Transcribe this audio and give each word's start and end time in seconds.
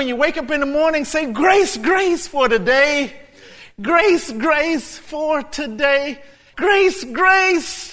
when 0.00 0.08
you 0.08 0.16
wake 0.16 0.38
up 0.38 0.50
in 0.50 0.60
the 0.60 0.66
morning, 0.66 1.04
say, 1.04 1.30
Grace, 1.30 1.76
grace 1.76 2.26
for 2.26 2.48
today. 2.48 3.12
Grace, 3.82 4.32
grace 4.32 4.96
for 4.96 5.42
today. 5.42 6.22
Grace, 6.56 7.04
grace. 7.04 7.89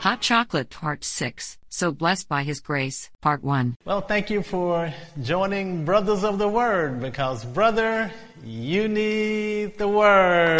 Hot 0.00 0.22
Chocolate 0.22 0.70
Part 0.70 1.04
6 1.04 1.58
So 1.68 1.92
Blessed 1.92 2.26
by 2.26 2.42
His 2.42 2.60
Grace, 2.60 3.10
Part 3.20 3.44
1. 3.44 3.76
Well, 3.84 4.00
thank 4.00 4.30
you 4.30 4.40
for 4.40 4.90
joining 5.22 5.84
Brothers 5.84 6.24
of 6.24 6.38
the 6.38 6.48
Word 6.48 7.02
because, 7.02 7.44
brother, 7.44 8.10
you 8.42 8.88
need 8.88 9.76
the 9.76 9.88
Word. 9.88 10.58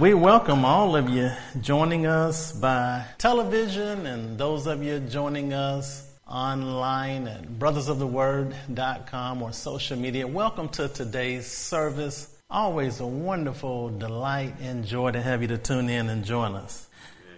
We 0.00 0.14
welcome 0.14 0.64
all 0.64 0.96
of 0.96 1.10
you 1.10 1.30
joining 1.60 2.06
us 2.06 2.52
by 2.52 3.04
television 3.18 4.06
and 4.06 4.38
those 4.38 4.66
of 4.66 4.82
you 4.82 4.98
joining 4.98 5.52
us 5.52 6.10
online 6.26 7.28
at 7.28 7.44
brothersoftheword.com 7.58 9.42
or 9.42 9.52
social 9.52 9.98
media. 9.98 10.26
Welcome 10.26 10.70
to 10.70 10.88
today's 10.88 11.46
service. 11.46 12.31
Always 12.52 13.00
a 13.00 13.06
wonderful 13.06 13.88
delight 13.88 14.56
and 14.60 14.84
joy 14.84 15.12
to 15.12 15.22
have 15.22 15.40
you 15.40 15.48
to 15.48 15.56
tune 15.56 15.88
in 15.88 16.10
and 16.10 16.22
join 16.22 16.54
us. 16.54 16.86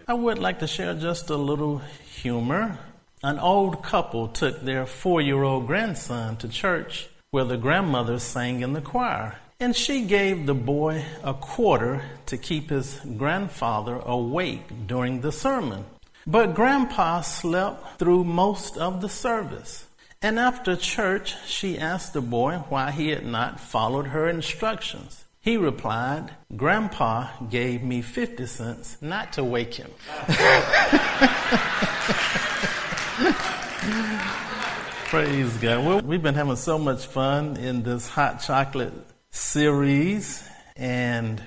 I 0.08 0.14
would 0.14 0.40
like 0.40 0.58
to 0.58 0.66
share 0.66 0.92
just 0.94 1.30
a 1.30 1.36
little 1.36 1.78
humor. 1.78 2.80
An 3.22 3.38
old 3.38 3.84
couple 3.84 4.26
took 4.26 4.62
their 4.62 4.86
four 4.86 5.20
year 5.20 5.44
old 5.44 5.68
grandson 5.68 6.36
to 6.38 6.48
church 6.48 7.06
where 7.30 7.44
the 7.44 7.56
grandmother 7.56 8.18
sang 8.18 8.62
in 8.62 8.72
the 8.72 8.80
choir. 8.80 9.38
And 9.60 9.76
she 9.76 10.04
gave 10.04 10.46
the 10.46 10.54
boy 10.54 11.04
a 11.22 11.32
quarter 11.32 12.02
to 12.26 12.36
keep 12.36 12.70
his 12.70 13.00
grandfather 13.16 14.00
awake 14.04 14.88
during 14.88 15.20
the 15.20 15.30
sermon. 15.30 15.84
But 16.26 16.56
grandpa 16.56 17.20
slept 17.20 18.00
through 18.00 18.24
most 18.24 18.76
of 18.78 19.00
the 19.00 19.08
service. 19.08 19.86
And 20.24 20.38
after 20.38 20.74
church, 20.74 21.36
she 21.46 21.76
asked 21.76 22.14
the 22.14 22.22
boy 22.22 22.54
why 22.70 22.92
he 22.92 23.10
had 23.10 23.26
not 23.26 23.60
followed 23.60 24.06
her 24.06 24.26
instructions. 24.26 25.22
He 25.42 25.58
replied, 25.58 26.30
Grandpa 26.56 27.28
gave 27.50 27.82
me 27.82 28.00
50 28.00 28.46
cents 28.46 28.96
not 29.02 29.34
to 29.34 29.44
wake 29.44 29.74
him. 29.74 29.90
Praise 35.10 35.54
God. 35.58 35.84
Well, 35.84 36.00
we've 36.00 36.22
been 36.22 36.36
having 36.36 36.56
so 36.56 36.78
much 36.78 37.04
fun 37.04 37.58
in 37.58 37.82
this 37.82 38.08
hot 38.08 38.40
chocolate 38.40 38.94
series, 39.30 40.42
and 40.74 41.42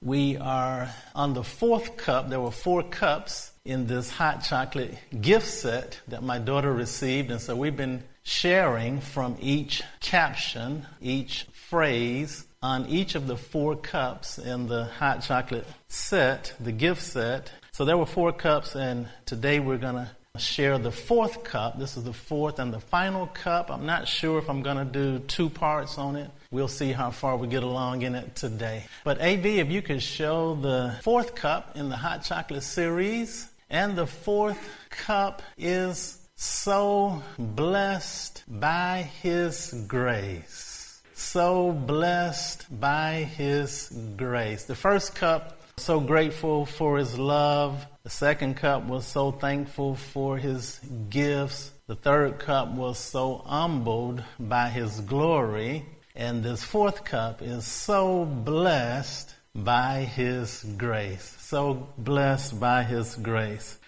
we 0.00 0.36
are 0.36 0.88
on 1.14 1.34
the 1.34 1.42
fourth 1.42 1.96
cup. 1.96 2.28
There 2.28 2.40
were 2.40 2.50
four 2.50 2.82
cups 2.82 3.52
in 3.64 3.86
this 3.86 4.10
hot 4.10 4.44
chocolate 4.44 4.96
gift 5.20 5.46
set 5.46 6.00
that 6.08 6.22
my 6.22 6.38
daughter 6.38 6.72
received, 6.72 7.30
and 7.30 7.40
so 7.40 7.56
we've 7.56 7.76
been 7.76 8.02
sharing 8.22 9.00
from 9.00 9.36
each 9.40 9.82
caption, 10.00 10.86
each 11.00 11.46
phrase 11.52 12.46
on 12.62 12.86
each 12.86 13.14
of 13.14 13.26
the 13.26 13.36
four 13.36 13.76
cups 13.76 14.38
in 14.38 14.66
the 14.66 14.84
hot 14.84 15.22
chocolate 15.22 15.66
set, 15.88 16.54
the 16.60 16.72
gift 16.72 17.02
set. 17.02 17.52
So 17.72 17.84
there 17.84 17.96
were 17.96 18.06
four 18.06 18.32
cups, 18.32 18.74
and 18.74 19.08
today 19.26 19.60
we're 19.60 19.78
going 19.78 19.94
to 19.94 20.40
share 20.40 20.78
the 20.78 20.92
fourth 20.92 21.44
cup. 21.44 21.78
This 21.78 21.96
is 21.96 22.04
the 22.04 22.12
fourth 22.12 22.58
and 22.58 22.72
the 22.72 22.80
final 22.80 23.26
cup. 23.28 23.70
I'm 23.70 23.86
not 23.86 24.06
sure 24.08 24.38
if 24.38 24.48
I'm 24.48 24.62
going 24.62 24.76
to 24.76 24.84
do 24.84 25.18
two 25.20 25.50
parts 25.50 25.98
on 25.98 26.16
it. 26.16 26.30
We'll 26.50 26.66
see 26.66 26.92
how 26.92 27.10
far 27.10 27.36
we 27.36 27.46
get 27.46 27.62
along 27.62 28.00
in 28.02 28.14
it 28.14 28.34
today. 28.34 28.84
But 29.04 29.20
AV, 29.20 29.44
if 29.44 29.70
you 29.70 29.82
could 29.82 30.02
show 30.02 30.54
the 30.54 30.96
fourth 31.02 31.34
cup 31.34 31.76
in 31.76 31.90
the 31.90 31.96
hot 31.96 32.24
chocolate 32.24 32.62
series, 32.62 33.50
and 33.68 33.94
the 33.94 34.06
fourth 34.06 34.58
cup 34.88 35.42
is 35.58 36.26
so 36.36 37.22
blessed 37.38 38.44
by 38.48 39.10
His 39.20 39.74
grace. 39.86 41.02
So 41.12 41.72
blessed 41.72 42.80
by 42.80 43.24
His 43.36 43.92
grace. 44.16 44.64
The 44.64 44.74
first 44.74 45.14
cup, 45.14 45.60
was 45.76 45.84
so 45.84 46.00
grateful 46.00 46.64
for 46.64 46.96
His 46.96 47.18
love. 47.18 47.86
The 48.04 48.10
second 48.10 48.56
cup 48.56 48.84
was 48.84 49.06
so 49.06 49.32
thankful 49.32 49.96
for 49.96 50.38
His 50.38 50.80
gifts. 51.10 51.72
The 51.88 51.96
third 51.96 52.38
cup 52.38 52.70
was 52.72 52.98
so 52.98 53.42
humbled 53.44 54.24
by 54.40 54.70
His 54.70 55.00
glory. 55.00 55.84
And 56.18 56.42
this 56.42 56.64
fourth 56.64 57.04
cup 57.04 57.42
is 57.42 57.64
so 57.64 58.24
blessed 58.24 59.32
by 59.54 60.00
His 60.00 60.64
grace. 60.76 61.36
So 61.38 61.90
blessed 61.96 62.58
by 62.58 62.82
His 62.82 63.14
grace. 63.14 63.78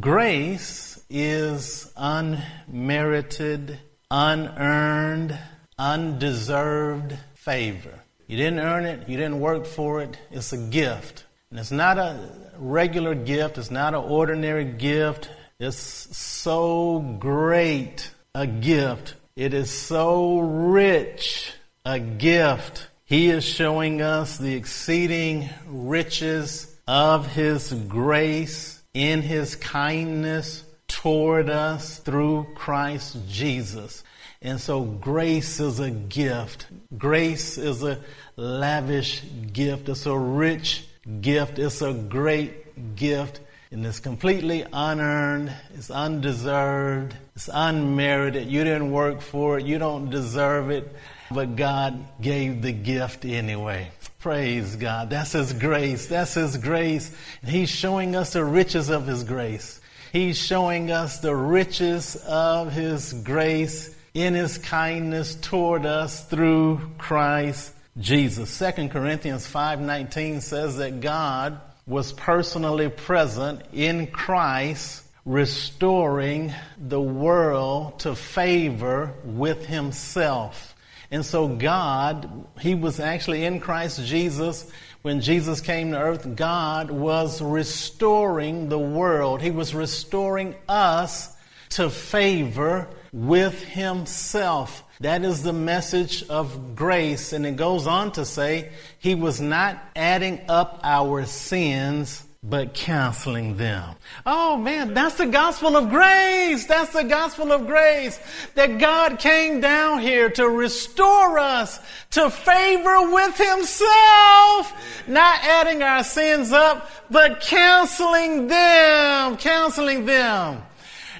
Grace 0.00 1.00
is 1.08 1.92
unmerited, 1.96 3.78
unearned, 4.10 5.38
undeserved 5.78 7.16
favor. 7.34 8.00
You 8.26 8.36
didn't 8.36 8.58
earn 8.58 8.84
it, 8.84 9.08
you 9.08 9.16
didn't 9.16 9.38
work 9.38 9.64
for 9.64 10.02
it, 10.02 10.18
it's 10.32 10.52
a 10.52 10.58
gift. 10.58 11.24
And 11.52 11.60
it's 11.60 11.70
not 11.70 11.98
a 11.98 12.32
regular 12.58 13.14
gift, 13.14 13.58
it's 13.58 13.70
not 13.70 13.94
an 13.94 14.02
ordinary 14.02 14.64
gift. 14.64 15.30
It's 15.60 15.76
so 15.76 16.98
great 17.20 18.10
a 18.34 18.48
gift. 18.48 19.14
It 19.36 19.54
is 19.54 19.70
so 19.70 20.40
rich 20.40 21.52
a 21.86 22.00
gift. 22.00 22.88
He 23.04 23.30
is 23.30 23.44
showing 23.44 24.02
us 24.02 24.38
the 24.38 24.56
exceeding 24.56 25.48
riches 25.68 26.76
of 26.88 27.28
His 27.28 27.72
grace 27.72 28.82
in 28.92 29.22
His 29.22 29.54
kindness 29.54 30.64
toward 30.88 31.48
us 31.48 31.98
through 32.00 32.48
Christ 32.56 33.16
Jesus. 33.28 34.02
And 34.42 34.60
so 34.60 34.82
grace 34.82 35.60
is 35.60 35.78
a 35.78 35.92
gift. 35.92 36.66
Grace 36.98 37.56
is 37.56 37.84
a 37.84 38.00
lavish 38.34 39.22
gift. 39.52 39.88
It's 39.88 40.06
a 40.06 40.18
rich 40.18 40.84
gift. 41.20 41.60
It's 41.60 41.82
a 41.82 41.92
great 41.92 42.96
gift. 42.96 43.38
And 43.70 43.86
it's 43.86 44.00
completely 44.00 44.66
unearned. 44.72 45.52
It's 45.74 45.90
undeserved. 45.90 47.14
It's 47.36 47.48
unmerited. 47.52 48.48
You 48.48 48.64
didn't 48.64 48.90
work 48.90 49.20
for 49.20 49.58
it. 49.58 49.66
You 49.66 49.78
don't 49.78 50.10
deserve 50.10 50.70
it. 50.70 50.92
But 51.30 51.56
God 51.56 52.04
gave 52.20 52.62
the 52.62 52.72
gift 52.72 53.24
anyway. 53.24 53.90
Praise 54.20 54.76
God. 54.76 55.10
That's 55.10 55.32
His 55.32 55.52
grace. 55.52 56.06
That's 56.06 56.34
His 56.34 56.56
grace. 56.56 57.14
He's 57.44 57.70
showing 57.70 58.16
us 58.16 58.32
the 58.32 58.44
riches 58.44 58.90
of 58.90 59.06
His 59.06 59.24
grace. 59.24 59.80
He's 60.12 60.38
showing 60.38 60.90
us 60.90 61.18
the 61.18 61.34
riches 61.34 62.16
of 62.26 62.72
His 62.72 63.12
grace 63.12 63.94
in 64.14 64.34
His 64.34 64.58
kindness 64.58 65.34
toward 65.36 65.84
us 65.84 66.24
through 66.24 66.80
Christ 66.98 67.72
Jesus. 67.98 68.58
2 68.58 68.88
Corinthians 68.88 69.46
5.19 69.46 70.42
says 70.42 70.76
that 70.78 71.00
God 71.00 71.60
was 71.86 72.12
personally 72.12 72.88
present 72.88 73.62
in 73.72 74.06
Christ 74.08 75.04
restoring 75.24 76.52
the 76.78 77.00
world 77.00 77.98
to 78.00 78.14
favor 78.14 79.12
with 79.24 79.66
Himself. 79.66 80.75
And 81.10 81.24
so 81.24 81.48
God, 81.48 82.46
He 82.60 82.74
was 82.74 83.00
actually 83.00 83.44
in 83.44 83.60
Christ 83.60 84.04
Jesus. 84.04 84.70
When 85.02 85.20
Jesus 85.20 85.60
came 85.60 85.92
to 85.92 85.98
earth, 85.98 86.34
God 86.34 86.90
was 86.90 87.40
restoring 87.40 88.68
the 88.68 88.78
world. 88.78 89.40
He 89.40 89.52
was 89.52 89.74
restoring 89.74 90.56
us 90.68 91.32
to 91.70 91.90
favor 91.90 92.88
with 93.12 93.62
Himself. 93.62 94.82
That 95.00 95.24
is 95.24 95.42
the 95.42 95.52
message 95.52 96.28
of 96.28 96.74
grace. 96.74 97.32
And 97.32 97.46
it 97.46 97.56
goes 97.56 97.86
on 97.86 98.12
to 98.12 98.24
say, 98.24 98.70
He 98.98 99.14
was 99.14 99.40
not 99.40 99.80
adding 99.94 100.40
up 100.48 100.80
our 100.82 101.24
sins, 101.24 102.25
but 102.48 102.74
counseling 102.74 103.56
them. 103.56 103.96
Oh 104.24 104.56
man, 104.56 104.94
that's 104.94 105.16
the 105.16 105.26
gospel 105.26 105.76
of 105.76 105.88
grace. 105.90 106.66
That's 106.66 106.92
the 106.92 107.02
gospel 107.02 107.50
of 107.52 107.66
grace. 107.66 108.20
That 108.54 108.78
God 108.78 109.18
came 109.18 109.60
down 109.60 110.00
here 110.00 110.30
to 110.30 110.48
restore 110.48 111.38
us 111.38 111.80
to 112.12 112.30
favor 112.30 113.10
with 113.10 113.36
Himself. 113.36 115.08
Not 115.08 115.40
adding 115.42 115.82
our 115.82 116.04
sins 116.04 116.52
up, 116.52 116.88
but 117.10 117.40
counseling 117.40 118.46
them. 118.46 119.36
counseling 119.38 120.04
them. 120.06 120.62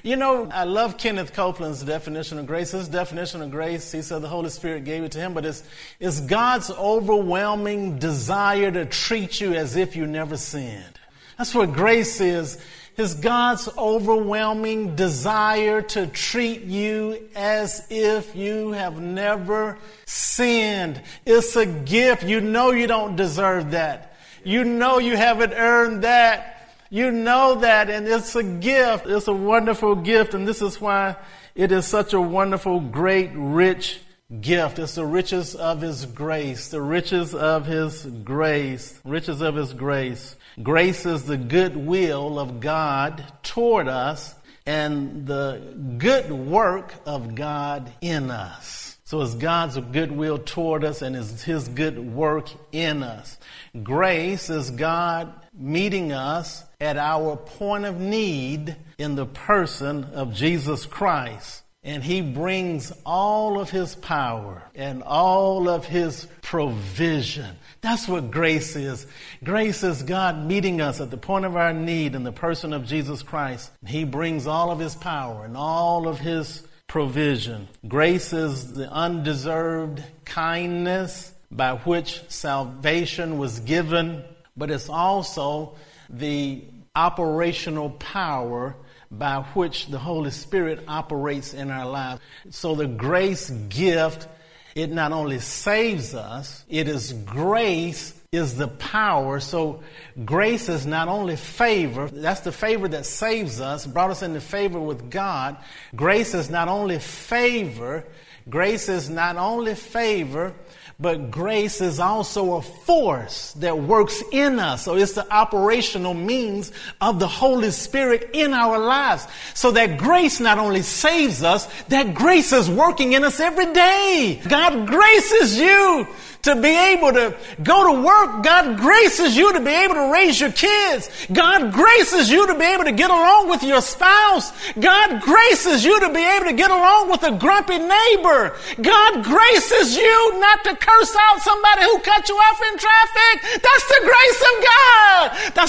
You 0.03 0.15
know, 0.15 0.47
I 0.49 0.63
love 0.63 0.97
Kenneth 0.97 1.33
Copeland's 1.33 1.83
definition 1.83 2.39
of 2.39 2.47
grace. 2.47 2.71
His 2.71 2.87
definition 2.87 3.41
of 3.41 3.51
grace, 3.51 3.91
he 3.91 4.01
said 4.01 4.21
the 4.21 4.29
Holy 4.29 4.49
Spirit 4.49 4.85
gave 4.85 5.03
it 5.03 5.11
to 5.13 5.19
him, 5.19 5.33
but 5.33 5.45
it's, 5.45 5.63
it's 5.99 6.21
God's 6.21 6.71
overwhelming 6.71 7.99
desire 7.99 8.71
to 8.71 8.85
treat 8.85 9.41
you 9.41 9.53
as 9.53 9.75
if 9.75 9.97
you 9.97 10.07
never 10.07 10.37
sinned. 10.37 10.96
That's 11.37 11.53
what 11.53 11.73
grace 11.73 12.19
is. 12.19 12.57
is 12.97 13.13
God's 13.13 13.69
overwhelming 13.77 14.95
desire 14.95 15.83
to 15.83 16.07
treat 16.07 16.61
you 16.63 17.29
as 17.35 17.85
if 17.91 18.35
you 18.35 18.71
have 18.71 18.99
never 18.99 19.77
sinned. 20.05 21.01
It's 21.25 21.55
a 21.55 21.65
gift. 21.65 22.23
You 22.23 22.41
know 22.41 22.71
you 22.71 22.87
don't 22.87 23.15
deserve 23.15 23.71
that. 23.71 24.15
You 24.43 24.63
know 24.63 24.97
you 24.97 25.15
haven't 25.15 25.53
earned 25.53 26.03
that. 26.03 26.53
You 26.89 27.11
know 27.11 27.55
that, 27.55 27.89
and 27.89 28.07
it's 28.07 28.35
a 28.35 28.43
gift. 28.43 29.05
It's 29.07 29.27
a 29.27 29.33
wonderful 29.33 29.95
gift, 29.95 30.33
and 30.33 30.47
this 30.47 30.61
is 30.61 30.79
why 30.79 31.17
it 31.53 31.71
is 31.71 31.85
such 31.85 32.13
a 32.13 32.21
wonderful, 32.21 32.79
great, 32.79 33.29
rich 33.33 33.99
gift. 34.41 34.77
It's 34.79 34.95
the 34.95 35.05
riches 35.05 35.55
of 35.55 35.81
His 35.81 36.05
grace, 36.05 36.67
the 36.69 36.81
riches 36.81 37.33
of 37.33 37.65
His 37.65 38.03
grace, 38.05 38.99
riches 39.05 39.41
of 39.41 39.55
His 39.55 39.73
grace. 39.73 40.35
Grace 40.61 41.05
is 41.05 41.23
the 41.23 41.37
goodwill 41.37 42.39
of 42.39 42.59
God 42.59 43.23
toward 43.43 43.87
us 43.87 44.35
and 44.65 45.25
the 45.25 45.61
good 45.97 46.29
work 46.31 46.93
of 47.05 47.35
God 47.35 47.91
in 48.01 48.29
us. 48.29 48.97
So 49.05 49.21
it's 49.21 49.35
God's 49.35 49.77
goodwill 49.77 50.39
toward 50.39 50.83
us 50.83 51.01
and 51.01 51.15
it's 51.15 51.43
His 51.43 51.69
good 51.69 51.97
work 51.97 52.49
in 52.73 53.03
us. 53.03 53.37
Grace 53.81 54.49
is 54.49 54.71
God 54.71 55.33
meeting 55.53 56.11
us 56.11 56.65
at 56.81 56.97
our 56.97 57.37
point 57.37 57.85
of 57.85 57.97
need 58.01 58.75
in 58.97 59.15
the 59.15 59.25
person 59.25 60.03
of 60.03 60.33
Jesus 60.33 60.85
Christ 60.85 61.63
and 61.87 62.03
he 62.03 62.19
brings 62.19 62.91
all 63.05 63.61
of 63.61 63.69
his 63.69 63.95
power 63.95 64.61
and 64.75 65.01
all 65.03 65.69
of 65.69 65.85
his 65.85 66.27
provision. 66.41 67.55
That's 67.79 68.09
what 68.09 68.29
grace 68.29 68.75
is. 68.75 69.07
Grace 69.41 69.83
is 69.83 70.03
God 70.03 70.45
meeting 70.45 70.81
us 70.81 70.99
at 70.99 71.11
the 71.11 71.17
point 71.17 71.45
of 71.45 71.55
our 71.55 71.71
need 71.71 72.13
in 72.13 72.23
the 72.23 72.33
person 72.33 72.73
of 72.73 72.85
Jesus 72.85 73.23
Christ. 73.23 73.71
He 73.85 74.03
brings 74.03 74.47
all 74.47 74.69
of 74.69 74.79
his 74.79 74.95
power 74.95 75.45
and 75.45 75.55
all 75.55 76.09
of 76.09 76.19
his 76.19 76.67
provision. 76.87 77.69
Grace 77.87 78.33
is 78.33 78.73
the 78.73 78.91
undeserved 78.91 80.03
kindness 80.25 81.33
by 81.49 81.75
which 81.75 82.21
salvation 82.27 83.37
was 83.37 83.61
given, 83.61 84.25
but 84.57 84.69
it's 84.71 84.89
also 84.89 85.77
the 86.09 86.65
operational 86.95 87.91
power 87.91 88.75
by 89.11 89.41
which 89.53 89.87
the 89.87 89.99
Holy 89.99 90.31
Spirit 90.31 90.83
operates 90.87 91.53
in 91.53 91.71
our 91.71 91.85
lives. 91.85 92.21
So 92.49 92.75
the 92.75 92.87
grace 92.87 93.49
gift, 93.49 94.27
it 94.75 94.91
not 94.91 95.11
only 95.11 95.39
saves 95.39 96.13
us, 96.13 96.63
it 96.69 96.87
is 96.87 97.13
grace 97.13 98.13
is 98.31 98.57
the 98.57 98.67
power. 98.67 99.39
So 99.39 99.81
grace 100.25 100.69
is 100.69 100.85
not 100.85 101.07
only 101.07 101.35
favor, 101.35 102.07
that's 102.07 102.41
the 102.41 102.51
favor 102.51 102.87
that 102.89 103.05
saves 103.05 103.61
us, 103.61 103.85
brought 103.85 104.11
us 104.11 104.21
into 104.21 104.41
favor 104.41 104.79
with 104.79 105.09
God. 105.09 105.57
Grace 105.95 106.33
is 106.33 106.49
not 106.49 106.67
only 106.67 106.99
favor, 106.99 108.03
grace 108.49 108.89
is 108.89 109.09
not 109.09 109.37
only 109.37 109.75
favor, 109.75 110.53
but 110.99 111.29
grace 111.29 111.79
is 111.79 111.99
also 111.99 112.55
a 112.55 112.61
force 112.61 113.53
that 113.53 113.77
works 113.77 114.23
in 114.31 114.57
us. 114.57 114.83
So 114.83 114.95
it's 114.95 115.13
the 115.13 115.31
operational 115.31 116.15
means 116.15 116.71
of 116.99 117.19
the 117.19 117.27
Holy 117.27 117.69
Spirit 117.69 118.31
in 118.33 118.51
our 118.53 118.79
lives. 118.79 119.27
So 119.53 119.71
that 119.71 119.99
grace 119.99 120.39
not 120.39 120.57
only 120.57 120.81
saves 120.81 121.43
us, 121.43 121.67
that 121.89 122.15
grace 122.15 122.51
is 122.51 122.67
working 122.67 123.13
in 123.13 123.23
us 123.23 123.39
every 123.39 123.71
day. 123.73 124.41
God 124.47 124.87
graces 124.87 125.59
you 125.59 126.07
to 126.43 126.55
be 126.55 126.69
able 126.69 127.11
to 127.13 127.35
go 127.63 127.93
to 127.93 128.01
work. 128.01 128.43
God 128.43 128.77
graces 128.77 129.35
you 129.35 129.53
to 129.53 129.59
be 129.59 129.71
able 129.71 129.95
to 129.95 130.11
raise 130.11 130.39
your 130.39 130.51
kids. 130.51 131.09
God 131.31 131.73
graces 131.73 132.29
you 132.29 132.47
to 132.47 132.55
be 132.57 132.65
able 132.65 132.85
to 132.85 132.91
get 132.91 133.09
along 133.09 133.49
with 133.49 133.63
your 133.63 133.81
spouse. 133.81 134.51
God 134.79 135.21
graces 135.21 135.83
you 135.83 135.99
to 135.99 136.13
be 136.13 136.23
able 136.23 136.45
to 136.45 136.53
get 136.53 136.71
along 136.71 137.09
with 137.09 137.23
a 137.23 137.31
grumpy 137.37 137.77
neighbor. 137.77 138.55
God 138.81 139.23
graces 139.23 139.97
you 139.97 140.39
not 140.39 140.63
to 140.63 140.75
curse 140.75 141.15
out 141.19 141.41
somebody 141.41 141.83
who 141.83 141.99
cut 141.99 142.27
you 142.29 142.35
off 142.35 142.61
in 142.71 142.77
traffic. 142.77 143.61
That's 143.61 143.87
the 143.87 144.01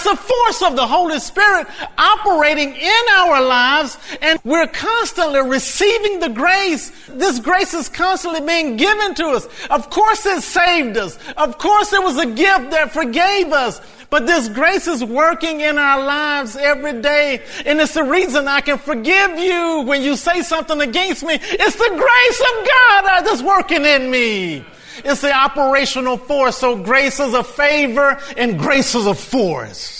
The 0.09 0.17
force 0.17 0.63
of 0.63 0.75
the 0.75 0.87
Holy 0.87 1.21
Spirit 1.21 1.67
operating 1.99 2.75
in 2.75 3.03
our 3.13 3.43
lives 3.43 3.99
and 4.23 4.41
we're 4.43 4.67
constantly 4.67 5.43
receiving 5.43 6.21
the 6.21 6.31
grace. 6.31 6.91
This 7.09 7.39
grace 7.39 7.75
is 7.75 7.91
constantly 7.91 8.41
being 8.41 8.79
given 8.79 9.15
to 9.17 9.27
us. 9.27 9.47
Of 9.69 9.91
course 9.91 10.25
it 10.25 10.41
saved 10.41 10.97
us. 10.97 11.19
Of 11.37 11.59
course, 11.59 11.93
it 11.93 12.03
was 12.03 12.17
a 12.17 12.25
gift 12.25 12.71
that 12.71 12.91
forgave 12.93 13.53
us. 13.53 13.83
But 14.09 14.27
this 14.27 14.49
grace 14.49 14.87
is 14.87 15.05
working 15.05 15.61
in 15.61 15.77
our 15.77 16.03
lives 16.03 16.57
every 16.57 17.03
day. 17.03 17.43
And 17.67 17.79
it's 17.79 17.93
the 17.93 18.05
reason 18.05 18.49
I 18.49 18.63
can 18.63 18.79
forgive 18.79 19.39
you 19.39 19.83
when 19.87 20.01
you 20.01 20.17
say 20.17 20.41
something 20.41 20.81
against 20.81 21.23
me. 21.23 21.35
It's 21.35 21.77
the 21.77 21.91
grace 21.91 22.41
of 22.41 22.67
God 22.67 23.27
that's 23.27 23.43
working 23.43 23.85
in 23.85 24.11
me. 24.11 24.65
It's 25.05 25.21
the 25.21 25.35
operational 25.35 26.17
force. 26.17 26.57
So 26.57 26.77
grace 26.77 27.21
is 27.21 27.35
a 27.35 27.45
favor 27.45 28.19
and 28.39 28.59
grace 28.59 28.95
is 28.95 29.07
a 29.07 29.15
force. 29.15 29.98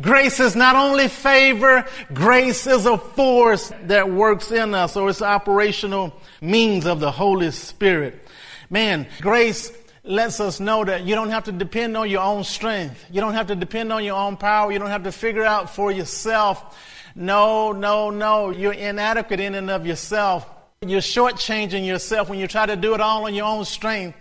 Grace 0.00 0.40
is 0.40 0.56
not 0.56 0.76
only 0.76 1.08
favor, 1.08 1.84
grace 2.12 2.66
is 2.66 2.86
a 2.86 2.98
force 2.98 3.72
that 3.84 4.10
works 4.10 4.50
in 4.50 4.74
us. 4.74 4.96
or 4.96 5.08
it's 5.10 5.22
operational 5.22 6.14
means 6.40 6.86
of 6.86 7.00
the 7.00 7.10
Holy 7.10 7.50
Spirit. 7.50 8.26
Man, 8.68 9.06
grace 9.20 9.72
lets 10.04 10.40
us 10.40 10.60
know 10.60 10.84
that 10.84 11.04
you 11.04 11.14
don't 11.14 11.30
have 11.30 11.44
to 11.44 11.52
depend 11.52 11.96
on 11.96 12.08
your 12.08 12.22
own 12.22 12.44
strength. 12.44 13.04
You 13.10 13.20
don't 13.20 13.34
have 13.34 13.48
to 13.48 13.54
depend 13.54 13.92
on 13.92 14.04
your 14.04 14.16
own 14.16 14.36
power. 14.36 14.72
You 14.72 14.78
don't 14.78 14.90
have 14.90 15.04
to 15.04 15.12
figure 15.12 15.44
out 15.44 15.74
for 15.74 15.90
yourself. 15.90 16.78
No, 17.14 17.72
no, 17.72 18.10
no. 18.10 18.50
You're 18.50 18.72
inadequate 18.72 19.40
in 19.40 19.54
and 19.54 19.70
of 19.70 19.86
yourself. 19.86 20.48
You're 20.86 21.02
shortchanging 21.02 21.86
yourself 21.86 22.30
when 22.30 22.38
you 22.38 22.46
try 22.46 22.64
to 22.64 22.74
do 22.74 22.94
it 22.94 23.02
all 23.02 23.26
on 23.26 23.34
your 23.34 23.44
own 23.44 23.66
strength 23.66 24.16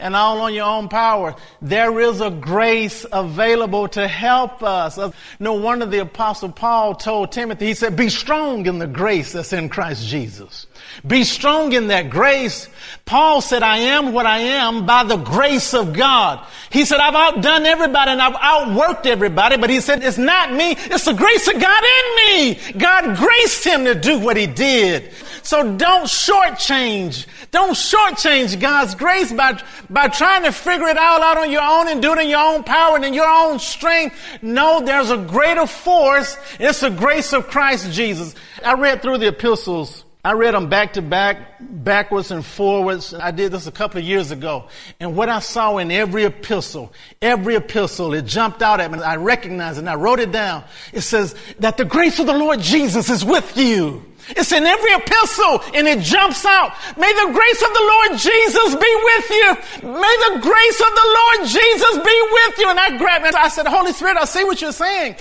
and 0.00 0.16
all 0.16 0.40
on 0.40 0.52
your 0.52 0.64
own 0.64 0.88
power. 0.88 1.36
There 1.62 2.00
is 2.00 2.20
a 2.20 2.30
grace 2.30 3.06
available 3.12 3.86
to 3.90 4.08
help 4.08 4.60
us. 4.64 4.98
No 5.38 5.52
wonder 5.52 5.86
the 5.86 6.00
apostle 6.00 6.50
Paul 6.50 6.96
told 6.96 7.30
Timothy, 7.30 7.66
he 7.66 7.74
said, 7.74 7.94
be 7.94 8.08
strong 8.08 8.66
in 8.66 8.80
the 8.80 8.88
grace 8.88 9.30
that's 9.30 9.52
in 9.52 9.68
Christ 9.68 10.04
Jesus. 10.04 10.66
Be 11.06 11.24
strong 11.24 11.72
in 11.72 11.88
that 11.88 12.10
grace. 12.10 12.68
Paul 13.04 13.40
said, 13.40 13.62
I 13.62 13.78
am 13.78 14.12
what 14.12 14.26
I 14.26 14.38
am 14.38 14.86
by 14.86 15.04
the 15.04 15.16
grace 15.16 15.74
of 15.74 15.92
God. 15.92 16.46
He 16.70 16.84
said, 16.84 17.00
I've 17.00 17.14
outdone 17.14 17.66
everybody 17.66 18.12
and 18.12 18.22
I've 18.22 18.34
outworked 18.34 19.06
everybody, 19.06 19.56
but 19.56 19.70
he 19.70 19.80
said, 19.80 20.04
it's 20.04 20.18
not 20.18 20.52
me. 20.52 20.72
It's 20.72 21.04
the 21.04 21.14
grace 21.14 21.48
of 21.48 21.60
God 21.60 21.84
in 21.84 22.16
me. 22.16 22.54
God 22.78 23.16
graced 23.16 23.64
him 23.64 23.84
to 23.84 23.94
do 23.94 24.18
what 24.18 24.36
he 24.36 24.46
did. 24.46 25.12
So 25.42 25.76
don't 25.76 26.04
shortchange. 26.04 27.26
Don't 27.50 27.72
shortchange 27.72 28.60
God's 28.60 28.94
grace 28.94 29.32
by, 29.32 29.60
by 29.88 30.08
trying 30.08 30.44
to 30.44 30.52
figure 30.52 30.86
it 30.86 30.98
all 30.98 31.22
out 31.22 31.38
on 31.38 31.50
your 31.50 31.62
own 31.62 31.88
and 31.88 32.00
do 32.00 32.12
it 32.12 32.18
in 32.18 32.28
your 32.28 32.40
own 32.40 32.62
power 32.62 32.96
and 32.96 33.04
in 33.04 33.14
your 33.14 33.28
own 33.28 33.58
strength. 33.58 34.14
No, 34.42 34.80
there's 34.84 35.10
a 35.10 35.16
greater 35.16 35.66
force. 35.66 36.36
It's 36.60 36.80
the 36.80 36.90
grace 36.90 37.32
of 37.32 37.48
Christ 37.48 37.90
Jesus. 37.92 38.34
I 38.64 38.74
read 38.74 39.02
through 39.02 39.18
the 39.18 39.28
epistles 39.28 40.04
I 40.22 40.32
read 40.32 40.52
them 40.52 40.68
back 40.68 40.94
to 40.94 41.02
back, 41.02 41.56
backwards 41.60 42.30
and 42.30 42.44
forwards. 42.44 43.14
I 43.14 43.30
did 43.30 43.52
this 43.52 43.66
a 43.66 43.72
couple 43.72 43.98
of 44.00 44.04
years 44.04 44.30
ago. 44.30 44.68
And 44.98 45.16
what 45.16 45.30
I 45.30 45.38
saw 45.38 45.78
in 45.78 45.90
every 45.90 46.24
epistle, 46.24 46.92
every 47.22 47.54
epistle, 47.54 48.12
it 48.12 48.26
jumped 48.26 48.60
out 48.60 48.80
at 48.80 48.90
me. 48.92 49.00
I 49.00 49.16
recognized 49.16 49.78
it 49.78 49.80
and 49.80 49.88
I 49.88 49.94
wrote 49.94 50.20
it 50.20 50.30
down. 50.30 50.64
It 50.92 51.00
says 51.00 51.34
that 51.60 51.78
the 51.78 51.86
grace 51.86 52.18
of 52.18 52.26
the 52.26 52.36
Lord 52.36 52.60
Jesus 52.60 53.08
is 53.08 53.24
with 53.24 53.56
you. 53.56 54.04
It's 54.28 54.52
in 54.52 54.64
every 54.64 54.92
epistle 54.94 55.62
and 55.74 55.88
it 55.88 56.00
jumps 56.00 56.44
out. 56.44 56.72
May 56.96 57.12
the 57.12 57.32
grace 57.32 57.62
of 57.62 57.72
the 57.72 57.84
Lord 57.92 58.18
Jesus 58.18 58.74
be 58.76 58.92
with 59.04 59.30
you. 59.30 59.90
May 59.90 60.16
the 60.28 60.38
grace 60.40 60.80
of 60.80 60.92
the 60.94 61.18
Lord 61.18 61.48
Jesus 61.48 62.04
be 62.04 62.28
with 62.32 62.58
you. 62.58 62.68
And 62.70 62.78
I 62.78 62.98
grabbed 62.98 63.26
it. 63.26 63.34
I 63.34 63.48
said, 63.48 63.66
Holy 63.66 63.92
Spirit, 63.92 64.16
I 64.16 64.24
see 64.24 64.44
what 64.44 64.60
you're 64.60 64.72
saying. 64.72 65.16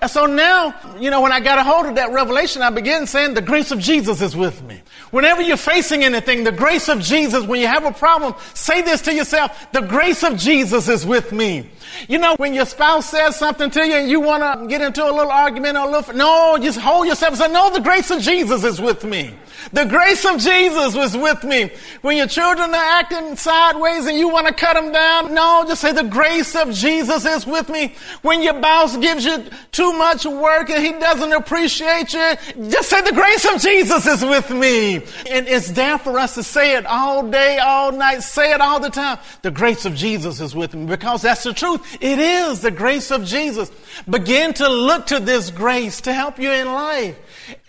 And 0.00 0.10
so 0.10 0.26
now, 0.26 0.74
you 0.98 1.10
know, 1.10 1.20
when 1.20 1.32
I 1.32 1.40
got 1.40 1.58
a 1.58 1.64
hold 1.64 1.86
of 1.86 1.96
that 1.96 2.12
revelation, 2.12 2.62
I 2.62 2.70
began 2.70 3.06
saying 3.06 3.34
the 3.34 3.42
grace 3.42 3.70
of 3.70 3.78
Jesus 3.78 4.22
is 4.22 4.36
with 4.36 4.62
me. 4.62 4.80
Whenever 5.16 5.40
you're 5.40 5.56
facing 5.56 6.04
anything, 6.04 6.44
the 6.44 6.52
grace 6.52 6.90
of 6.90 7.00
Jesus, 7.00 7.42
when 7.46 7.58
you 7.58 7.66
have 7.66 7.86
a 7.86 7.90
problem, 7.90 8.34
say 8.52 8.82
this 8.82 9.00
to 9.00 9.14
yourself, 9.14 9.72
the 9.72 9.80
grace 9.80 10.22
of 10.22 10.36
Jesus 10.36 10.90
is 10.90 11.06
with 11.06 11.32
me. 11.32 11.70
You 12.06 12.18
know, 12.18 12.34
when 12.36 12.52
your 12.52 12.66
spouse 12.66 13.08
says 13.08 13.34
something 13.36 13.70
to 13.70 13.86
you 13.86 13.94
and 13.94 14.10
you 14.10 14.20
want 14.20 14.42
to 14.42 14.66
get 14.66 14.82
into 14.82 15.02
a 15.02 15.08
little 15.10 15.32
argument 15.32 15.78
or 15.78 15.88
a 15.88 15.90
little, 15.90 16.14
no, 16.14 16.58
just 16.60 16.78
hold 16.78 17.06
yourself 17.06 17.30
and 17.30 17.38
say, 17.38 17.50
no, 17.50 17.72
the 17.72 17.80
grace 17.80 18.10
of 18.10 18.20
Jesus 18.20 18.62
is 18.62 18.78
with 18.78 19.04
me. 19.04 19.34
The 19.72 19.86
grace 19.86 20.24
of 20.26 20.38
Jesus 20.38 20.94
was 20.94 21.16
with 21.16 21.42
me. 21.42 21.70
When 22.02 22.18
your 22.18 22.26
children 22.26 22.70
are 22.70 23.00
acting 23.00 23.36
sideways 23.36 24.06
and 24.06 24.18
you 24.18 24.28
want 24.28 24.46
to 24.46 24.52
cut 24.52 24.74
them 24.74 24.92
down, 24.92 25.32
no, 25.32 25.64
just 25.66 25.80
say 25.80 25.92
the 25.92 26.04
grace 26.04 26.54
of 26.54 26.72
Jesus 26.72 27.24
is 27.24 27.46
with 27.46 27.70
me. 27.70 27.94
When 28.20 28.42
your 28.42 28.60
boss 28.60 28.96
gives 28.98 29.24
you 29.24 29.44
too 29.72 29.92
much 29.94 30.26
work 30.26 30.68
and 30.68 30.84
he 30.84 30.92
doesn't 30.92 31.32
appreciate 31.32 32.12
you, 32.12 32.68
just 32.68 32.90
say 32.90 33.00
the 33.00 33.12
grace 33.12 33.46
of 33.46 33.60
Jesus 33.62 34.06
is 34.06 34.22
with 34.22 34.50
me. 34.50 35.05
And 35.28 35.48
it's 35.48 35.70
there 35.72 35.98
for 35.98 36.18
us 36.18 36.34
to 36.34 36.42
say 36.42 36.76
it 36.76 36.86
all 36.86 37.28
day, 37.28 37.58
all 37.58 37.92
night, 37.92 38.22
say 38.22 38.52
it 38.52 38.60
all 38.60 38.80
the 38.80 38.90
time. 38.90 39.18
The 39.42 39.50
grace 39.50 39.84
of 39.84 39.94
Jesus 39.94 40.40
is 40.40 40.54
with 40.54 40.74
me 40.74 40.86
because 40.86 41.22
that's 41.22 41.44
the 41.44 41.52
truth. 41.52 41.98
It 42.00 42.18
is 42.18 42.60
the 42.60 42.70
grace 42.70 43.10
of 43.10 43.24
Jesus. 43.24 43.70
Begin 44.08 44.54
to 44.54 44.68
look 44.68 45.06
to 45.06 45.20
this 45.20 45.50
grace 45.50 46.00
to 46.02 46.12
help 46.12 46.38
you 46.38 46.50
in 46.50 46.66
life. 46.66 47.16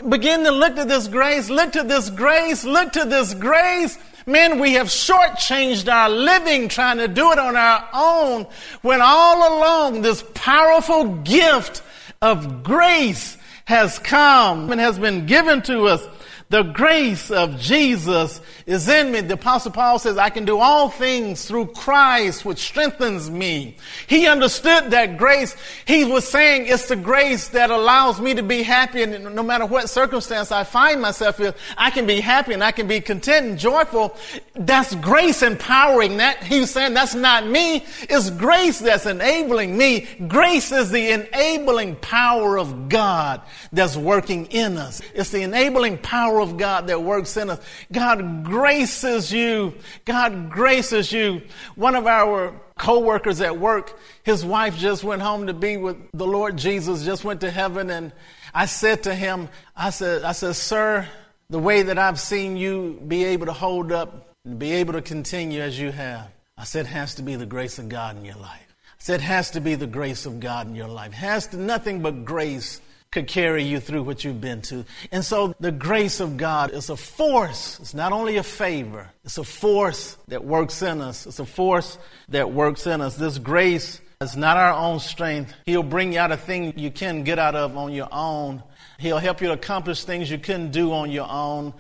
Begin 0.08 0.44
to 0.44 0.51
look 0.51 0.75
to 0.75 0.86
this 0.86 1.08
grace, 1.08 1.50
look 1.50 1.74
to 1.74 1.84
this 1.84 2.10
grace, 2.10 2.63
look 2.63 2.94
to 2.94 3.06
this 3.06 3.34
grace. 3.34 3.98
Men, 4.25 4.60
we 4.60 4.74
have 4.74 4.88
shortchanged 4.88 5.91
our 5.91 6.10
living 6.10 6.67
trying 6.67 6.98
to 6.98 7.08
do 7.08 7.32
it 7.32 7.39
on 7.39 7.56
our 7.56 7.88
own 7.94 8.46
when 8.82 9.00
all 9.01 9.58
along 9.58 10.01
this 10.01 10.24
powerful 10.34 11.15
gift 11.20 11.82
of 12.22 12.63
grace 12.63 13.38
has 13.65 14.00
come 14.00 14.72
and 14.72 14.82
has 14.82 15.00
been 15.00 15.25
given 15.25 15.62
to 15.62 15.88
us. 15.88 16.06
The 16.50 16.63
grace 16.63 17.30
of 17.30 17.60
Jesus 17.60 18.39
is 18.66 18.88
in 18.88 19.12
me. 19.12 19.20
The 19.20 19.34
apostle 19.34 19.72
Paul 19.72 20.00
says, 20.00 20.18
I 20.18 20.30
can 20.30 20.46
do 20.46 20.60
all 20.60 20.89
things 20.89 21.46
through 21.46 21.68
Christ, 21.68 22.46
which 22.46 22.60
strengthens 22.60 23.30
me. 23.30 23.75
He 24.08 24.27
understood 24.27 24.92
that 24.92 25.18
grace. 25.18 25.58
He 25.86 26.06
was 26.06 26.25
saying 26.25 26.68
it's 26.68 26.88
the 26.88 26.96
grace 26.96 27.50
that 27.50 27.70
allows 27.70 28.22
me 28.22 28.34
to 28.36 28.44
be 28.44 28.63
happy 28.63 29.04
and 29.04 29.36
no 29.36 29.44
matter 29.44 29.66
what 29.66 29.89
circumstance 29.89 30.50
I 30.54 30.63
find 30.63 31.01
myself 31.01 31.42
in, 31.42 31.54
I 31.77 31.89
can 31.89 32.08
be 32.08 32.22
happy 32.22 32.54
and 32.54 32.63
I 32.63 32.72
can 32.72 32.88
be 32.88 33.01
content 33.01 33.46
and 33.46 33.60
joyful. 33.60 34.16
That's 34.56 34.96
grace 34.96 35.44
empowering 35.44 36.18
that. 36.18 36.46
He 36.46 36.62
was 36.62 36.72
saying 36.72 36.94
that's 36.94 37.13
not 37.13 37.46
me. 37.46 37.86
It's 38.04 38.30
grace 38.30 38.80
that's 38.80 39.06
enabling 39.06 39.77
me. 39.77 40.08
Grace 40.30 40.72
is 40.72 40.92
the 40.92 41.12
enabling 41.12 41.98
power 41.98 42.58
of 42.58 42.88
God 42.88 43.42
that's 43.74 43.98
working 43.98 44.46
in 44.46 44.77
us. 44.77 45.01
It's 45.13 45.32
the 45.32 45.42
enabling 45.42 45.98
power 45.98 46.37
power 46.38 46.41
of 46.41 46.58
God 46.58 46.88
that 46.88 47.01
works 47.01 47.38
in 47.38 47.50
us. 47.50 47.60
God 47.91 48.44
graces 48.44 49.32
you. 49.32 49.74
God 50.06 50.50
graces 50.50 51.12
you. 51.12 51.41
One 51.75 51.96
of 51.96 52.08
our 52.08 52.53
co-workers 52.77 53.41
at 53.41 53.58
work, 53.58 53.98
his 54.24 54.46
wife 54.46 54.77
just 54.77 55.03
went 55.03 55.22
home 55.22 55.48
to 55.48 55.53
be 55.53 55.77
with 55.77 55.98
the 56.13 56.27
Lord 56.27 56.58
Jesus, 56.58 57.03
just 57.03 57.24
went 57.24 57.41
to 57.41 57.51
heaven. 57.51 57.89
And 57.89 58.12
I 58.53 58.65
said 58.67 59.03
to 59.03 59.15
him, 59.15 59.50
I 59.75 59.89
said, 59.89 60.24
I 60.24 60.34
said, 60.34 60.56
sir, 60.56 61.08
the 61.50 61.60
way 61.60 61.84
that 61.84 61.98
I've 61.98 62.20
seen 62.20 62.58
you 62.58 63.01
be 63.08 63.24
able 63.25 63.48
to 63.48 63.53
hold 63.53 63.91
up 63.91 64.34
and 64.46 64.60
be 64.60 64.74
able 64.74 64.94
to 64.94 65.01
continue 65.01 65.62
as 65.62 65.79
you 65.79 65.91
have, 65.91 66.29
I 66.58 66.65
said, 66.65 66.86
has 66.86 67.15
to 67.15 67.22
be 67.22 67.36
the 67.36 67.46
grace 67.46 67.79
of 67.79 67.89
God 67.89 68.17
in 68.17 68.25
your 68.25 68.36
life. 68.36 68.63
I 68.86 69.00
said, 69.00 69.22
has 69.22 69.51
to 69.51 69.62
be 69.62 69.75
the 69.75 69.88
grace 69.88 70.25
of 70.25 70.39
God 70.39 70.67
in 70.67 70.75
your 70.75 70.88
life. 70.88 71.13
Has 71.13 71.48
to 71.48 71.58
nothing 71.58 72.01
but 72.01 72.25
grace 72.25 72.82
could 73.11 73.27
carry 73.27 73.63
you 73.63 73.79
through 73.79 74.03
what 74.03 74.23
you've 74.23 74.41
been 74.41 74.61
to. 74.63 74.85
And 75.11 75.23
so 75.23 75.55
the 75.59 75.71
grace 75.71 76.19
of 76.19 76.37
God 76.37 76.71
is 76.71 76.89
a 76.89 76.97
force. 76.97 77.79
It's 77.79 77.93
not 77.93 78.11
only 78.11 78.37
a 78.37 78.43
favor, 78.43 79.09
it's 79.23 79.37
a 79.37 79.43
force 79.43 80.17
that 80.27 80.43
works 80.43 80.81
in 80.81 81.01
us. 81.01 81.25
It's 81.25 81.39
a 81.39 81.45
force 81.45 81.97
that 82.29 82.51
works 82.51 82.85
in 82.85 83.01
us. 83.01 83.15
This 83.15 83.37
grace 83.37 84.01
is 84.19 84.35
not 84.35 84.57
our 84.57 84.73
own 84.73 84.99
strength. 84.99 85.53
He'll 85.65 85.83
bring 85.83 86.13
you 86.13 86.19
out 86.19 86.31
of 86.31 86.41
things 86.41 86.73
you 86.75 86.91
can't 86.91 87.23
get 87.23 87.39
out 87.39 87.55
of 87.55 87.77
on 87.77 87.93
your 87.93 88.09
own. 88.11 88.63
He'll 88.99 89.19
help 89.19 89.41
you 89.41 89.47
to 89.47 89.53
accomplish 89.53 90.03
things 90.03 90.29
you 90.29 90.39
couldn't 90.39 90.71
do 90.71 90.91
on 90.91 91.11
your 91.11 91.29
own. 91.29 91.73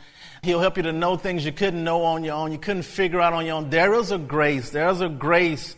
He'll 0.43 0.59
help 0.59 0.77
you 0.77 0.83
to 0.83 0.93
know 0.93 1.17
things 1.17 1.43
you 1.45 1.51
couldn't 1.51 1.83
know 1.83 2.03
on 2.03 2.23
your 2.23 2.35
own. 2.35 2.51
You 2.51 2.59
couldn't 2.59 2.83
figure 2.83 3.19
out 3.19 3.33
on 3.33 3.45
your 3.45 3.55
own. 3.55 3.69
There 3.69 3.93
is 3.95 4.11
a 4.11 4.19
grace. 4.19 4.69
There 4.69 4.87
is 4.89 5.01
a 5.01 5.09
grace 5.09 5.75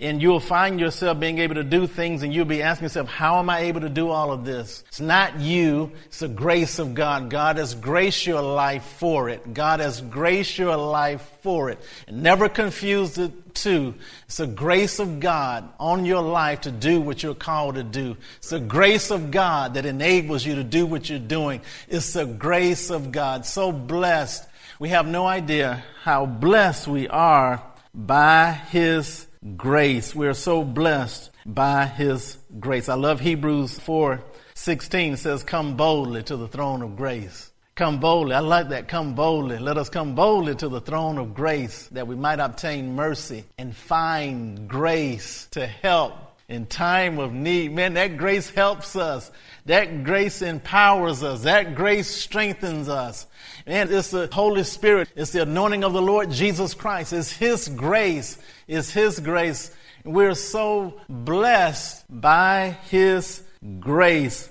and 0.00 0.22
you'll 0.22 0.40
find 0.40 0.80
yourself 0.80 1.20
being 1.20 1.38
able 1.38 1.56
to 1.56 1.64
do 1.64 1.86
things 1.86 2.22
and 2.22 2.32
you'll 2.32 2.46
be 2.46 2.62
asking 2.62 2.86
yourself, 2.86 3.08
how 3.08 3.38
am 3.38 3.50
I 3.50 3.60
able 3.60 3.82
to 3.82 3.90
do 3.90 4.08
all 4.08 4.32
of 4.32 4.44
this? 4.46 4.82
It's 4.88 5.00
not 5.00 5.38
you. 5.38 5.92
It's 6.06 6.20
the 6.20 6.28
grace 6.28 6.78
of 6.78 6.94
God. 6.94 7.28
God 7.28 7.58
has 7.58 7.74
graced 7.74 8.26
your 8.26 8.40
life 8.40 8.84
for 8.98 9.28
it. 9.28 9.52
God 9.52 9.80
has 9.80 10.00
graced 10.00 10.58
your 10.58 10.76
life 10.76 11.28
for 11.42 11.68
it. 11.68 11.78
And 12.08 12.22
never 12.22 12.48
confuse 12.48 13.12
the 13.12 13.28
two. 13.52 13.94
It's 14.24 14.38
the 14.38 14.46
grace 14.46 15.00
of 15.00 15.20
God 15.20 15.68
on 15.78 16.06
your 16.06 16.22
life 16.22 16.62
to 16.62 16.70
do 16.70 17.00
what 17.00 17.22
you're 17.22 17.34
called 17.34 17.74
to 17.74 17.82
do. 17.82 18.16
It's 18.38 18.50
the 18.50 18.60
grace 18.60 19.10
of 19.10 19.30
God 19.30 19.74
that 19.74 19.84
enables 19.84 20.46
you 20.46 20.54
to 20.54 20.64
do 20.64 20.86
what 20.86 21.10
you're 21.10 21.18
doing. 21.18 21.60
It's 21.88 22.14
the 22.14 22.24
grace 22.24 22.90
of 22.90 23.12
God. 23.12 23.44
So 23.44 23.70
blessed. 23.70 24.46
We 24.78 24.88
have 24.88 25.06
no 25.06 25.26
idea 25.26 25.84
how 26.04 26.24
blessed 26.24 26.88
we 26.88 27.06
are 27.06 27.62
by 27.94 28.52
His 28.52 29.26
grace. 29.56 30.14
We 30.14 30.26
are 30.26 30.34
so 30.34 30.62
blessed 30.64 31.30
by 31.46 31.86
his 31.86 32.38
grace. 32.58 32.88
I 32.88 32.94
love 32.94 33.20
Hebrews 33.20 33.78
4 33.78 34.22
16 34.54 35.16
says, 35.16 35.42
Come 35.42 35.76
boldly 35.76 36.22
to 36.24 36.36
the 36.36 36.48
throne 36.48 36.82
of 36.82 36.96
grace. 36.96 37.50
Come 37.74 37.98
boldly. 37.98 38.34
I 38.34 38.40
like 38.40 38.68
that. 38.68 38.88
Come 38.88 39.14
boldly. 39.14 39.58
Let 39.58 39.78
us 39.78 39.88
come 39.88 40.14
boldly 40.14 40.54
to 40.56 40.68
the 40.68 40.82
throne 40.82 41.16
of 41.16 41.32
grace 41.32 41.88
that 41.92 42.06
we 42.06 42.14
might 42.14 42.38
obtain 42.38 42.94
mercy 42.94 43.44
and 43.56 43.74
find 43.74 44.68
grace 44.68 45.46
to 45.52 45.66
help 45.66 46.12
in 46.50 46.66
time 46.66 47.18
of 47.18 47.32
need. 47.32 47.72
Man, 47.72 47.94
that 47.94 48.18
grace 48.18 48.50
helps 48.50 48.96
us. 48.96 49.30
That 49.64 50.04
grace 50.04 50.42
empowers 50.42 51.22
us. 51.22 51.44
That 51.44 51.74
grace 51.74 52.08
strengthens 52.08 52.90
us. 52.90 53.26
And 53.70 53.88
it's 53.92 54.10
the 54.10 54.28
Holy 54.32 54.64
Spirit. 54.64 55.10
It's 55.14 55.30
the 55.30 55.42
anointing 55.42 55.84
of 55.84 55.92
the 55.92 56.02
Lord 56.02 56.32
Jesus 56.32 56.74
Christ. 56.74 57.12
It's 57.12 57.30
His 57.30 57.68
grace. 57.68 58.36
It's 58.66 58.90
His 58.90 59.20
grace. 59.20 59.70
We're 60.04 60.34
so 60.34 60.94
blessed 61.08 62.04
by 62.10 62.76
His 62.90 63.44
grace. 63.78 64.48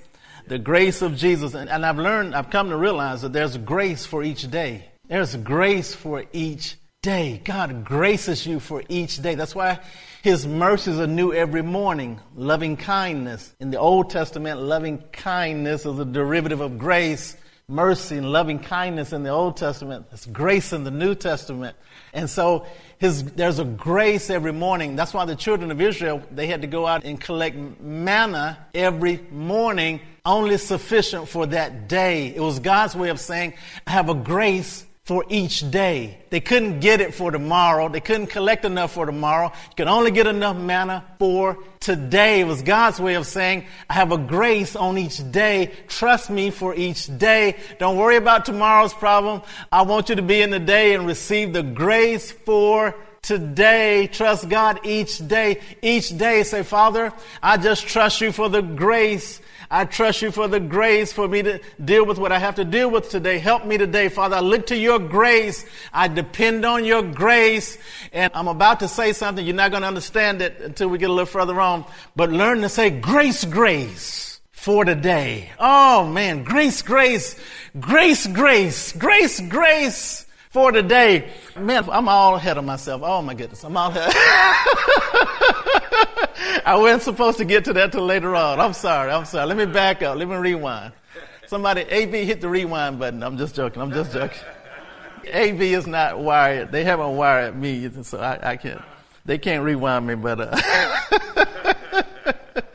The 0.48 0.58
grace 0.58 1.02
of 1.02 1.18
Jesus. 1.18 1.54
And, 1.54 1.70
and 1.70 1.86
I've 1.86 1.98
learned, 1.98 2.34
I've 2.34 2.50
come 2.50 2.70
to 2.70 2.78
realize 2.78 3.22
that 3.24 3.34
there's 3.34 3.58
grace 3.58 4.06
for 4.06 4.24
each 4.24 4.50
day. 4.50 4.86
There's 5.10 5.36
grace 5.36 5.94
for 5.94 6.24
each 6.32 6.78
day. 7.02 7.42
God 7.44 7.84
graces 7.84 8.48
you 8.48 8.62
for 8.62 8.84
each 8.88 9.22
day. 9.22 9.36
That's 9.36 9.54
why 9.54 9.82
His 10.24 10.48
mercies 10.48 10.98
are 10.98 11.08
new 11.08 11.34
every 11.34 11.62
morning. 11.62 12.22
Loving 12.38 12.78
kindness. 12.78 13.54
In 13.60 13.70
the 13.70 13.80
Old 13.80 14.12
Testament, 14.12 14.62
loving 14.62 15.04
kindness 15.12 15.86
is 15.86 16.00
a 16.00 16.06
derivative 16.06 16.62
of 16.62 16.78
grace 16.78 17.36
mercy 17.70 18.18
and 18.18 18.32
loving 18.32 18.60
kindness 18.60 19.14
in 19.14 19.24
the 19.24 19.30
Old 19.30 19.56
Testament. 19.56 20.08
It's 20.12 20.26
grace 20.26 20.74
in 20.74 20.84
the 20.84 20.92
New 20.92 21.14
Testament. 21.14 21.78
And 22.14 22.30
so 22.30 22.66
his, 22.98 23.24
there's 23.24 23.60
a 23.60 23.64
grace 23.66 24.30
every 24.30 24.52
morning. 24.52 24.96
That's 24.96 25.14
why 25.14 25.26
the 25.26 25.36
children 25.36 25.70
of 25.70 25.80
Israel, 25.80 26.22
they 26.32 26.48
had 26.48 26.62
to 26.62 26.68
go 26.68 26.88
out 26.88 27.04
and 27.04 27.22
collect 27.22 27.56
manna 27.80 28.58
every 28.74 29.20
morning, 29.32 30.02
only 30.26 30.58
sufficient 30.58 31.30
for 31.30 31.46
that 31.46 31.88
day. 31.88 32.34
It 32.36 32.42
was 32.42 32.60
God's 32.60 32.96
way 32.96 33.10
of 33.10 33.20
saying, 33.20 33.54
I 33.86 33.92
have 33.92 34.10
a 34.10 34.16
grace 34.16 34.86
for 35.10 35.26
each 35.28 35.72
day. 35.72 36.20
They 36.30 36.40
couldn't 36.40 36.82
get 36.82 37.02
it 37.02 37.16
for 37.16 37.32
tomorrow. 37.32 37.90
They 37.90 38.00
couldn't 38.00 38.28
collect 38.28 38.64
enough 38.64 38.92
for 38.92 39.08
tomorrow. 39.08 39.52
You 39.70 39.76
could 39.76 39.88
only 39.88 40.12
get 40.12 40.28
enough 40.28 40.56
manna 40.56 41.04
for 41.18 41.58
today. 41.80 42.42
It 42.42 42.44
was 42.44 42.62
God's 42.62 43.00
way 43.00 43.16
of 43.16 43.26
saying, 43.26 43.66
I 43.90 43.94
have 43.94 44.12
a 44.12 44.20
grace 44.20 44.76
on 44.76 45.00
each 45.00 45.32
day. 45.32 45.72
Trust 45.88 46.30
me 46.30 46.52
for 46.52 46.76
each 46.76 47.08
day. 47.18 47.56
Don't 47.80 47.98
worry 47.98 48.18
about 48.18 48.46
tomorrow's 48.46 48.94
problem. 48.94 49.42
I 49.72 49.82
want 49.82 50.10
you 50.10 50.16
to 50.16 50.22
be 50.22 50.44
in 50.44 50.52
the 50.52 50.60
day 50.60 50.94
and 50.94 51.08
receive 51.08 51.54
the 51.54 51.64
grace 51.64 52.32
for 52.32 52.96
today. 53.24 54.06
Trust 54.12 54.48
God 54.48 54.82
each 54.86 55.28
day. 55.28 55.60
Each 55.82 56.16
day 56.16 56.44
say, 56.44 56.62
Father, 56.62 57.12
I 57.42 57.58
just 57.58 57.88
trust 57.88 58.22
you 58.22 58.32
for 58.32 58.48
the 58.48 58.62
grace 58.62 59.42
I 59.72 59.86
trust 59.86 60.24
you 60.24 60.32
for 60.32 60.48
the 60.48 60.60
grace 60.60 61.14
for 61.14 61.28
me 61.28 61.44
to 61.44 61.60
deal 61.84 62.04
with 62.04 62.18
what 62.18 62.32
I 62.32 62.40
have 62.40 62.56
to 62.56 62.66
deal 62.66 62.90
with 62.90 63.10
today. 63.10 63.38
Help 63.38 63.66
me 63.66 63.78
today, 63.78 64.10
Father. 64.10 64.38
I 64.38 64.40
look 64.40 64.68
to 64.68 64.76
your 64.76 64.98
grace. 64.98 65.64
I 65.94 66.08
depend 66.08 66.66
on 66.66 66.86
your 66.86 67.04
grace. 67.04 67.78
And 68.12 68.32
I'm 68.34 68.48
about 68.48 68.80
to 68.80 68.88
say 68.88 69.14
something. 69.14 69.46
You're 69.46 69.56
not 69.56 69.70
going 69.70 69.82
to 69.82 69.88
understand 69.88 70.42
it 70.42 70.60
until 70.62 70.88
we 70.88 70.98
get 70.98 71.12
a 71.12 71.14
little 71.14 71.28
further 71.28 71.62
on. 71.62 71.86
But 72.16 72.32
learn 72.32 72.62
to 72.62 72.70
say 72.70 72.90
grace, 72.90 73.46
grace 73.46 74.40
for 74.52 74.86
today. 74.86 75.52
Oh 75.60 76.06
man, 76.08 76.44
grace, 76.44 76.82
grace, 76.82 77.40
grace, 77.80 78.26
grace, 78.26 78.92
grace, 78.92 79.40
grace 79.40 80.26
for 80.50 80.72
today. 80.72 81.30
Man, 81.56 81.88
I'm 81.90 82.10
all 82.10 82.36
ahead 82.36 82.58
of 82.58 82.66
myself. 82.66 83.02
Oh 83.06 83.22
my 83.22 83.36
goodness, 83.36 83.64
I'm 83.64 83.78
all 83.78 83.92
ahead. 83.92 84.12
I 86.66 86.76
wasn't 86.78 87.04
supposed 87.04 87.38
to 87.40 87.46
get 87.46 87.66
to 87.66 87.74
that 87.74 87.92
till 87.92 88.06
later 88.06 88.36
on. 88.36 88.60
I'm 88.60 88.74
sorry. 88.74 89.12
I'm 89.12 89.26
sorry. 89.26 89.48
Let 89.48 89.58
me 89.58 89.66
back 89.66 90.02
up. 90.02 90.18
Let 90.18 90.28
me 90.28 90.36
rewind. 90.36 90.94
Somebody, 91.48 91.82
AV 91.84 92.12
hit 92.12 92.42
the 92.42 92.50
rewind 92.50 93.00
button. 93.00 93.24
I'm 93.24 93.38
just 93.38 93.56
joking. 93.56 93.82
I'm 93.82 93.92
just 93.92 94.14
joking. 94.14 94.40
AV 95.34 95.62
is 95.62 95.88
not 95.88 96.20
wired. 96.20 96.72
They 96.72 96.84
haven't 96.84 97.16
wired 97.16 97.56
me, 97.56 97.90
so 98.04 98.20
I, 98.20 98.52
I 98.52 98.58
can't. 98.58 98.82
They 99.26 99.38
can't 99.38 99.64
rewind 99.64 100.08
me, 100.08 100.16
but. 100.16 100.40
Uh, 100.42 100.58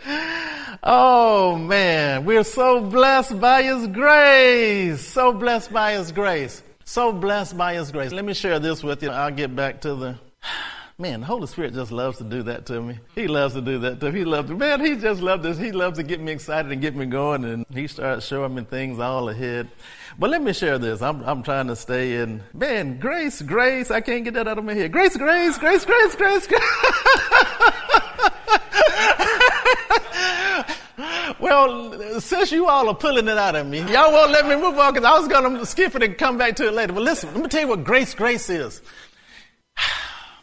oh 0.82 1.56
man, 1.56 2.24
we're 2.24 2.44
so 2.44 2.80
blessed 2.80 3.40
by 3.40 3.62
His 3.62 3.86
grace. 3.88 5.00
So 5.06 5.32
blessed 5.32 5.72
by 5.72 5.92
His 5.92 6.12
grace. 6.12 6.62
So 6.84 7.12
blessed 7.12 7.56
by 7.56 7.74
His 7.74 7.90
grace. 7.90 8.12
Let 8.12 8.24
me 8.24 8.34
share 8.34 8.58
this 8.58 8.82
with 8.82 9.02
you. 9.02 9.10
I'll 9.10 9.30
get 9.30 9.54
back 9.56 9.80
to 9.82 9.94
the 9.94 10.18
Man, 10.96 11.22
the 11.22 11.26
Holy 11.26 11.48
Spirit 11.48 11.74
just 11.74 11.90
loves 11.90 12.18
to 12.18 12.24
do 12.24 12.44
that 12.44 12.66
to 12.66 12.80
me. 12.80 13.00
He 13.16 13.26
loves 13.26 13.54
to 13.54 13.60
do 13.60 13.80
that 13.80 13.98
to 13.98 14.12
me. 14.12 14.20
He 14.20 14.24
loves 14.24 14.48
to, 14.48 14.54
man, 14.54 14.80
he 14.80 14.94
just 14.94 15.20
loves 15.20 15.42
this. 15.42 15.58
He 15.58 15.72
loves 15.72 15.98
to 15.98 16.04
get 16.04 16.20
me 16.20 16.30
excited 16.30 16.70
and 16.70 16.80
get 16.80 16.94
me 16.94 17.06
going, 17.06 17.44
and 17.44 17.66
he 17.74 17.88
starts 17.88 18.26
showing 18.26 18.54
me 18.54 18.62
things 18.62 19.00
all 19.00 19.28
ahead. 19.28 19.68
But 20.20 20.30
let 20.30 20.40
me 20.40 20.52
share 20.52 20.78
this. 20.78 21.02
I'm, 21.02 21.20
I'm 21.24 21.42
trying 21.42 21.66
to 21.66 21.74
stay 21.74 22.18
in, 22.18 22.44
man, 22.52 23.00
grace, 23.00 23.42
grace. 23.42 23.90
I 23.90 24.02
can't 24.02 24.22
get 24.22 24.34
that 24.34 24.46
out 24.46 24.56
of 24.56 24.64
my 24.64 24.74
head. 24.74 24.92
Grace, 24.92 25.16
grace, 25.16 25.58
grace, 25.58 25.84
grace, 25.84 26.14
grace, 26.14 26.46
grace. 26.46 26.62
well, 31.40 32.20
since 32.20 32.52
you 32.52 32.68
all 32.68 32.88
are 32.88 32.94
pulling 32.94 33.26
it 33.26 33.36
out 33.36 33.56
of 33.56 33.66
me, 33.66 33.80
y'all 33.92 34.12
won't 34.12 34.30
let 34.30 34.46
me 34.46 34.54
move 34.54 34.78
on 34.78 34.94
because 34.94 35.04
I 35.04 35.18
was 35.18 35.26
going 35.26 35.58
to 35.58 35.66
skip 35.66 35.96
it 35.96 36.04
and 36.04 36.16
come 36.16 36.38
back 36.38 36.54
to 36.56 36.68
it 36.68 36.72
later. 36.72 36.92
But 36.92 37.02
listen, 37.02 37.34
let 37.34 37.42
me 37.42 37.48
tell 37.48 37.62
you 37.62 37.68
what 37.68 37.82
grace, 37.82 38.14
grace 38.14 38.48
is. 38.48 38.80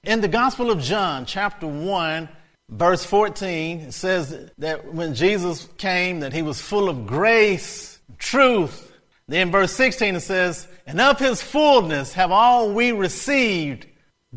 In 0.03 0.21
the 0.21 0.27
Gospel 0.27 0.71
of 0.71 0.81
John, 0.81 1.27
chapter 1.27 1.67
1, 1.67 2.27
verse 2.69 3.05
14, 3.05 3.81
it 3.81 3.91
says 3.91 4.49
that 4.57 4.91
when 4.91 5.13
Jesus 5.13 5.67
came, 5.77 6.21
that 6.21 6.33
he 6.33 6.41
was 6.41 6.59
full 6.59 6.89
of 6.89 7.05
grace, 7.05 7.99
truth. 8.17 8.91
Then 9.27 9.51
verse 9.51 9.73
16, 9.73 10.15
it 10.15 10.21
says, 10.21 10.67
and 10.87 10.99
of 10.99 11.19
his 11.19 11.43
fullness 11.43 12.13
have 12.13 12.31
all 12.31 12.73
we 12.73 12.91
received 12.91 13.85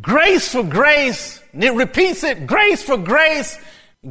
grace 0.03 0.53
for 0.53 0.63
grace. 0.63 1.43
And 1.55 1.65
it 1.65 1.73
repeats 1.73 2.25
it, 2.25 2.47
grace 2.47 2.83
for 2.83 2.99
grace, 2.99 3.57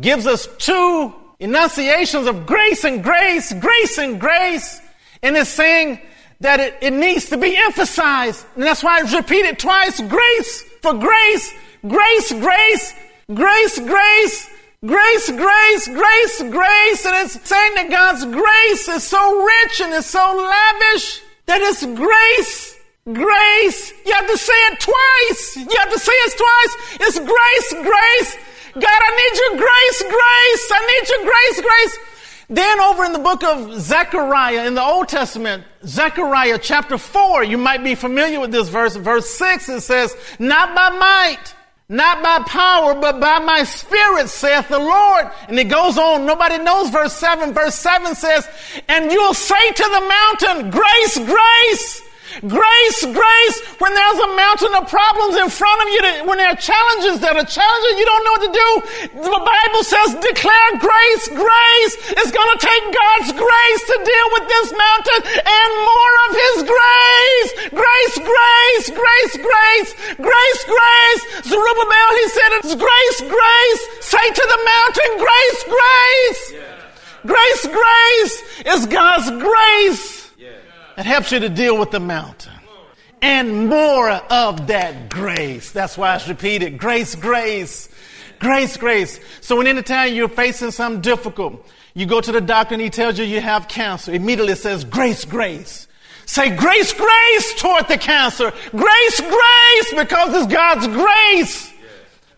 gives 0.01 0.25
us 0.25 0.47
two 0.57 1.13
enunciations 1.39 2.25
of 2.25 2.47
grace 2.47 2.83
and 2.83 3.03
grace, 3.03 3.53
grace 3.53 3.99
and 3.99 4.19
grace. 4.19 4.81
And 5.21 5.37
it's 5.37 5.51
saying 5.51 5.99
that 6.43 6.59
it, 6.59 6.75
it 6.81 6.91
needs 6.91 7.29
to 7.29 7.37
be 7.37 7.55
emphasized. 7.55 8.45
And 8.55 8.63
that's 8.63 8.83
why 8.83 8.99
it's 8.99 9.13
repeated 9.13 9.57
twice, 9.57 9.99
grace 10.01 10.61
for 10.81 10.93
grace, 10.93 11.53
grace, 11.87 12.33
grace, 12.33 12.93
grace, 13.33 13.79
grace, 13.79 14.49
grace, 14.83 15.31
grace, 15.31 15.87
grace, 15.87 16.43
grace. 16.51 17.05
And 17.07 17.15
it's 17.23 17.39
saying 17.47 17.75
that 17.75 17.87
God's 17.89 18.25
grace 18.25 18.87
is 18.89 19.03
so 19.03 19.23
rich 19.41 19.81
and 19.81 19.93
is 19.93 20.05
so 20.05 20.19
lavish 20.19 21.21
that 21.47 21.63
it's 21.63 21.87
grace, 21.87 22.75
grace. 23.07 23.93
You 24.05 24.11
have 24.11 24.27
to 24.27 24.37
say 24.37 24.59
it 24.67 24.79
twice. 24.83 25.55
You 25.55 25.77
have 25.79 25.93
to 25.95 25.99
say 25.99 26.11
it 26.27 26.33
twice. 26.35 27.07
It's 27.07 27.19
grace, 27.23 27.69
grace. 27.87 28.31
God, 28.75 28.99
I 28.99 29.11
need 29.15 29.33
your 29.39 29.55
grace, 29.63 29.99
grace. 30.11 30.65
I 30.75 30.81
need 30.91 31.05
your 31.07 31.23
grace, 31.23 31.57
grace. 31.63 32.12
Then 32.53 32.79
over 32.81 33.03
in 33.03 33.13
the 33.13 33.19
book 33.19 33.43
of 33.43 33.81
Zechariah 33.81 34.67
in 34.67 34.75
the 34.75 34.83
Old 34.83 35.07
Testament, 35.07 35.63
Zechariah 35.83 36.59
chapter 36.61 36.99
4, 36.99 37.43
you 37.43 37.57
might 37.57 37.83
be 37.83 37.95
familiar 37.95 38.39
with 38.39 38.51
this 38.51 38.69
verse. 38.69 38.95
Verse 38.95 39.27
6, 39.31 39.69
it 39.69 39.81
says, 39.81 40.15
Not 40.37 40.75
by 40.75 40.89
might, 40.89 41.55
not 41.89 42.21
by 42.21 42.43
power, 42.47 42.93
but 42.93 43.19
by 43.19 43.39
my 43.39 43.63
spirit, 43.63 44.29
saith 44.29 44.69
the 44.69 44.77
Lord. 44.77 45.31
And 45.47 45.57
it 45.57 45.63
goes 45.63 45.97
on. 45.97 46.27
Nobody 46.27 46.59
knows 46.59 46.91
verse 46.91 47.13
7. 47.13 47.55
Verse 47.55 47.73
7 47.73 48.13
says, 48.13 48.47
And 48.87 49.11
you'll 49.11 49.33
say 49.33 49.71
to 49.71 49.83
the 49.83 50.45
mountain, 50.45 50.69
Grace, 50.69 51.17
grace. 51.17 52.02
Grace, 52.41 52.99
grace, 53.05 53.57
when 53.77 53.93
there's 53.93 54.21
a 54.25 54.31
mountain 54.33 54.73
of 54.73 54.89
problems 54.89 55.37
in 55.37 55.49
front 55.53 55.79
of 55.85 55.87
you, 55.93 56.01
when 56.25 56.41
there 56.41 56.49
are 56.49 56.57
challenges 56.57 57.21
that 57.21 57.37
are 57.37 57.45
challenging, 57.45 57.93
you 58.01 58.07
don't 58.09 58.23
know 58.25 58.33
what 58.33 58.45
to 58.49 58.53
do. 58.57 58.69
The 59.21 59.43
Bible 59.45 59.83
says 59.85 60.17
declare 60.17 60.71
grace, 60.81 61.25
grace. 61.29 61.93
It's 62.17 62.33
going 62.33 62.51
to 62.57 62.59
take 62.59 62.85
God's 62.89 63.37
grace 63.37 63.81
to 63.85 63.95
deal 64.01 64.27
with 64.33 64.45
this 64.49 64.67
mountain 64.73 65.19
and 65.45 65.69
more 65.77 66.13
of 66.25 66.31
His 66.33 66.57
grace. 66.65 67.49
Grace, 67.69 68.15
grace, 68.17 68.85
grace, 68.97 69.33
grace, 69.37 69.91
grace, 70.17 70.61
grace. 70.65 71.21
Zerubbabel, 71.45 72.09
he 72.17 72.25
said 72.33 72.49
it's 72.65 72.73
grace, 72.73 73.19
grace. 73.29 73.81
Say 74.09 74.25
to 74.25 74.45
the 74.49 74.61
mountain, 74.65 75.11
grace, 75.21 75.61
grace. 75.69 76.43
Grace, 77.29 77.63
grace 77.69 78.35
is 78.65 78.81
God's 78.89 79.29
grace 79.37 80.22
that 80.95 81.05
helps 81.05 81.31
you 81.31 81.39
to 81.39 81.49
deal 81.49 81.77
with 81.77 81.91
the 81.91 81.99
mountain. 81.99 82.53
And 83.21 83.69
more 83.69 84.09
of 84.09 84.67
that 84.67 85.09
grace. 85.09 85.71
That's 85.71 85.97
why 85.97 86.15
it's 86.15 86.27
repeated. 86.27 86.77
Grace, 86.77 87.15
grace. 87.15 87.89
Grace, 88.39 88.75
grace. 88.75 89.19
So 89.41 89.55
when 89.57 89.67
anytime 89.67 90.13
you're 90.13 90.27
facing 90.27 90.71
something 90.71 91.01
difficult, 91.01 91.65
you 91.93 92.05
go 92.05 92.19
to 92.19 92.31
the 92.31 92.41
doctor 92.41 92.73
and 92.73 92.81
he 92.81 92.89
tells 92.89 93.17
you 93.17 93.25
you 93.25 93.39
have 93.39 93.67
cancer. 93.67 94.13
Immediately 94.13 94.53
it 94.53 94.57
says 94.57 94.83
grace, 94.83 95.23
grace. 95.23 95.87
Say 96.25 96.55
grace, 96.55 96.93
grace 96.93 97.53
toward 97.61 97.87
the 97.87 97.97
cancer. 97.97 98.51
Grace, 98.71 99.21
grace, 99.21 99.93
because 99.95 100.33
it's 100.35 100.51
God's 100.51 100.87
grace 100.87 101.73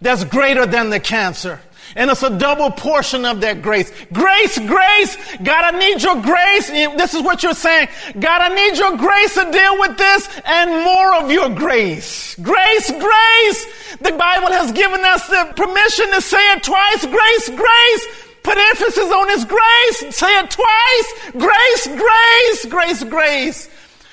that's 0.01 0.23
greater 0.23 0.65
than 0.65 0.89
the 0.89 0.99
cancer. 0.99 1.60
And 1.97 2.12
it's 2.12 2.23
a 2.23 2.38
double 2.38 2.71
portion 2.71 3.23
of 3.23 3.39
that 3.39 3.62
grace. 3.62 3.89
Grace, 4.12 4.60
grace. 4.60 5.17
God, 5.41 5.73
I 5.73 5.79
need 5.79 6.03
your 6.03 6.21
grace. 6.21 6.69
This 6.69 7.13
is 7.13 7.21
what 7.21 7.41
you're 7.41 7.53
saying. 7.53 7.88
God, 8.19 8.41
I 8.41 8.53
need 8.53 8.77
your 8.77 8.97
grace 8.97 9.34
to 9.36 9.49
deal 9.49 9.79
with 9.79 9.97
this 9.97 10.27
and 10.43 10.84
more 10.84 11.15
of 11.15 11.31
your 11.31 11.49
grace. 11.49 12.36
Grace, 12.36 12.91
grace. 12.91 13.97
The 14.01 14.12
Bible 14.12 14.51
has 14.51 14.73
given 14.73 14.99
us 15.05 15.25
the 15.27 15.53
permission 15.55 16.12
to 16.12 16.21
say 16.21 16.51
it 16.51 16.63
twice. 16.63 17.05
Grace, 17.05 17.49
grace. 17.49 18.08
Put 18.43 18.58
emphasis 18.58 19.12
on 19.12 19.29
his 19.29 19.45
grace. 19.45 20.15
Say 20.15 20.38
it 20.38 20.51
twice. 20.51 21.31
Grace, 21.31 21.88
grace, 21.88 22.65
grace, 22.65 23.03
grace. 23.05 23.69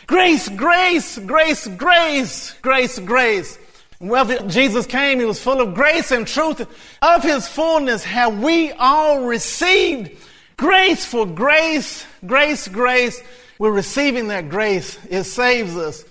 Grace, 0.07 0.49
grace, 0.51 1.19
grace, 1.19 1.67
grace, 1.67 2.55
grace, 2.63 2.99
grace. 3.01 3.59
Well, 4.03 4.49
Jesus 4.49 4.85
came, 4.85 5.21
he 5.21 5.25
was 5.25 5.41
full 5.41 5.61
of 5.61 5.75
grace 5.75 6.11
and 6.11 6.27
truth. 6.27 6.67
Of 7.01 7.23
his 7.23 7.47
fullness 7.47 8.03
have 8.03 8.43
we 8.43 8.73
all 8.73 9.23
received 9.23 10.11
grace 10.57 11.07
for 11.07 11.25
grace, 11.25 12.05
grace, 12.27 12.67
grace. 12.67 13.23
We're 13.61 13.71
receiving 13.71 14.27
that 14.29 14.49
grace. 14.49 14.99
It 15.09 15.23
saves 15.23 15.77
us. 15.77 16.05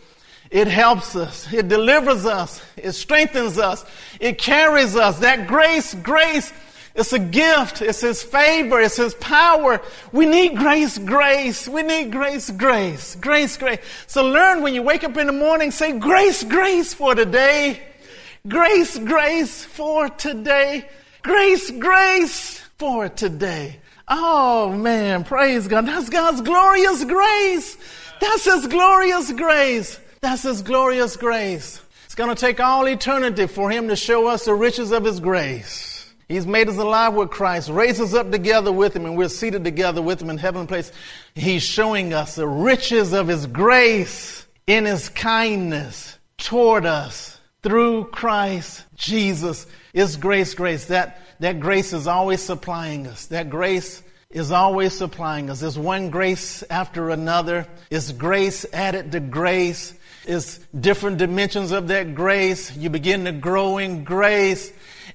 It 0.49 0.67
helps 0.67 1.17
us. 1.17 1.51
It 1.51 1.67
delivers 1.67 2.25
us. 2.25 2.61
It 2.77 2.93
strengthens 2.93 3.57
us. 3.57 3.83
It 4.21 4.37
carries 4.37 4.95
us. 4.95 5.19
That 5.19 5.47
grace, 5.47 5.93
grace, 5.93 6.53
it's 6.93 7.13
a 7.13 7.19
gift. 7.19 7.81
It's 7.81 8.01
His 8.01 8.21
favor. 8.21 8.79
It's 8.79 8.97
His 8.97 9.13
power. 9.15 9.81
We 10.11 10.25
need 10.25 10.57
grace, 10.57 10.97
grace. 10.97 11.67
We 11.67 11.83
need 11.83 12.11
grace, 12.11 12.49
grace, 12.51 13.15
grace, 13.15 13.57
grace. 13.57 13.79
So 14.07 14.25
learn 14.25 14.61
when 14.61 14.73
you 14.73 14.81
wake 14.81 15.03
up 15.03 15.15
in 15.17 15.27
the 15.27 15.33
morning, 15.33 15.71
say 15.71 15.97
grace, 15.97 16.43
grace 16.43 16.93
for 16.93 17.15
today. 17.15 17.81
Grace, 18.47 18.97
grace 18.97 19.63
for 19.63 20.09
today. 20.09 20.89
Grace, 21.21 21.71
grace 21.71 22.59
for 22.77 23.07
today. 23.07 23.79
Oh 24.07 24.75
man, 24.75 25.23
praise 25.23 25.67
God. 25.67 25.85
That's 25.85 26.09
God's 26.09 26.41
glorious 26.41 27.05
grace. 27.05 27.77
That's 28.19 28.45
His 28.45 28.67
glorious 28.67 29.31
grace. 29.31 29.99
That's 30.19 30.43
His 30.43 30.61
glorious 30.61 31.15
grace. 31.15 31.81
It's 32.05 32.15
going 32.15 32.35
to 32.35 32.39
take 32.39 32.59
all 32.59 32.87
eternity 32.87 33.47
for 33.47 33.71
Him 33.71 33.87
to 33.87 33.95
show 33.95 34.27
us 34.27 34.43
the 34.43 34.53
riches 34.53 34.91
of 34.91 35.05
His 35.05 35.21
grace. 35.21 35.90
He's 36.31 36.47
made 36.47 36.69
us 36.69 36.77
alive 36.77 37.13
with 37.13 37.29
Christ, 37.29 37.69
raised 37.69 37.99
us 37.99 38.13
up 38.13 38.31
together 38.31 38.71
with 38.71 38.95
Him, 38.95 39.05
and 39.05 39.17
we're 39.17 39.27
seated 39.27 39.65
together 39.65 40.01
with 40.01 40.21
Him 40.21 40.29
in 40.29 40.37
heavenly 40.37 40.65
place. 40.65 40.89
He's 41.35 41.61
showing 41.61 42.13
us 42.13 42.35
the 42.35 42.47
riches 42.47 43.11
of 43.11 43.27
His 43.27 43.47
grace 43.47 44.45
in 44.65 44.85
His 44.85 45.09
kindness 45.09 46.17
toward 46.37 46.85
us 46.85 47.37
through 47.63 48.05
Christ 48.05 48.85
Jesus. 48.95 49.67
Is 49.93 50.15
grace, 50.15 50.53
grace. 50.53 50.85
That, 50.85 51.19
that 51.41 51.59
grace 51.59 51.91
is 51.91 52.07
always 52.07 52.41
supplying 52.41 53.07
us. 53.07 53.25
That 53.25 53.49
grace 53.49 54.01
is 54.29 54.53
always 54.53 54.93
supplying 54.93 55.49
us. 55.49 55.59
There's 55.59 55.77
one 55.77 56.11
grace 56.11 56.63
after 56.69 57.09
another. 57.09 57.67
It's 57.89 58.13
grace 58.13 58.65
added 58.71 59.11
to 59.11 59.19
grace. 59.19 59.93
It's 60.25 60.59
different 60.79 61.17
dimensions 61.17 61.73
of 61.73 61.89
that 61.89 62.15
grace. 62.15 62.73
You 62.77 62.89
begin 62.89 63.25
to 63.25 63.33
grow 63.33 63.79
in 63.79 64.05
grace 64.05 64.71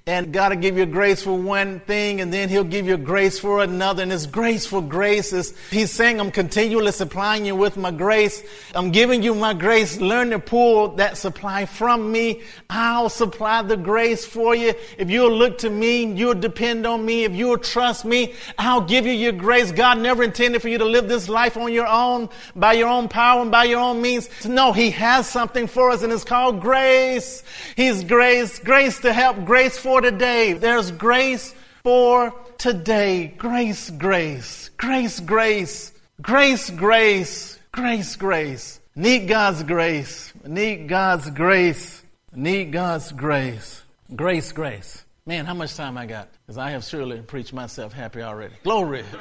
and 0.09 0.33
God 0.33 0.53
will 0.53 0.61
give 0.61 0.79
you 0.79 0.87
grace 0.87 1.25
for 1.25 1.37
one 1.37 1.81
thing 1.81 2.21
and 2.21 2.33
then 2.33 2.49
he'll 2.49 2.63
give 2.63 2.87
you 2.87 2.97
grace 2.97 3.41
for 3.41 3.65
another. 3.65 4.05
And 4.05 4.13
it's 4.13 4.25
grace 4.25 4.65
for 4.65 4.81
grace. 4.81 5.33
It's, 5.33 5.53
he's 5.69 5.91
saying, 5.91 6.21
I'm 6.21 6.31
continually 6.31 6.93
supplying 6.93 7.45
you 7.45 7.57
with 7.57 7.77
my 7.77 7.91
grace. 7.91 8.41
I'm 8.73 8.93
giving 8.93 9.25
you 9.25 9.35
my 9.35 9.53
grace. 9.53 10.01
Learn 10.01 10.31
to 10.31 10.39
pull 10.39 10.91
that 10.91 11.17
supply 11.17 11.67
from 11.67 12.13
me. 12.13 12.43
I'll 12.71 13.09
supply 13.09 13.63
the 13.63 13.77
grace 13.77 14.25
for 14.25 14.55
you. 14.55 14.75
If 14.97 15.11
you'll 15.11 15.37
look 15.37 15.59
to 15.59 15.71
me, 15.71 16.05
you'll 16.05 16.35
depend 16.35 16.87
on 16.87 17.05
me. 17.05 17.25
If 17.25 17.35
you'll 17.35 17.59
trust 17.59 18.05
me, 18.05 18.35
I'll 18.59 18.83
give 18.83 19.07
you 19.07 19.13
your 19.13 19.33
grace. 19.33 19.73
God 19.73 19.99
never 19.99 20.23
intended 20.23 20.63
for 20.63 20.69
you 20.69 20.79
to 20.79 20.85
live 20.85 21.09
this 21.09 21.29
life 21.29 21.57
on 21.57 21.73
your 21.73 21.89
own, 21.89 22.29
by 22.55 22.75
your 22.75 22.91
own 22.91 23.09
power 23.09 23.43
and 23.43 23.51
by 23.51 23.65
your 23.65 23.81
own 23.81 24.01
means. 24.01 24.29
No, 24.47 24.73
he 24.73 24.93
has 24.93 25.29
something 25.29 25.67
for 25.67 25.91
us 25.91 26.05
and 26.05 26.13
it's 26.13 26.23
called 26.23 26.61
grace. 26.61 27.43
He's 27.75 28.05
grace, 28.05 28.61
grace 28.61 29.01
to 29.01 29.13
help, 29.13 29.45
grace 29.45 29.77
for 29.77 29.96
today. 30.01 30.53
There's 30.55 30.91
grace 30.91 31.55
for 31.83 32.35
today. 32.59 33.35
Grace, 33.39 33.91
grace, 33.91 34.71
grace, 34.77 35.21
grace, 35.21 35.91
grace, 36.21 36.71
grace, 36.71 37.59
grace, 37.73 38.17
grace. 38.17 38.81
Need 38.95 39.29
God's 39.29 39.63
grace. 39.63 40.33
Need 40.45 40.89
God's 40.89 41.31
grace. 41.31 42.03
Need 42.35 42.73
God's 42.73 43.13
grace. 43.13 43.83
Grace, 44.15 44.53
grace. 44.53 45.05
Man, 45.27 45.45
how 45.45 45.55
much 45.55 45.75
time 45.75 45.99
I 45.99 46.07
got? 46.07 46.29
Because 46.47 46.57
I 46.59 46.71
have 46.71 46.85
surely 46.85 47.21
preached 47.21 47.53
myself 47.53 47.93
happy 47.93 48.23
already. 48.23 48.55
Glory. 48.63 49.05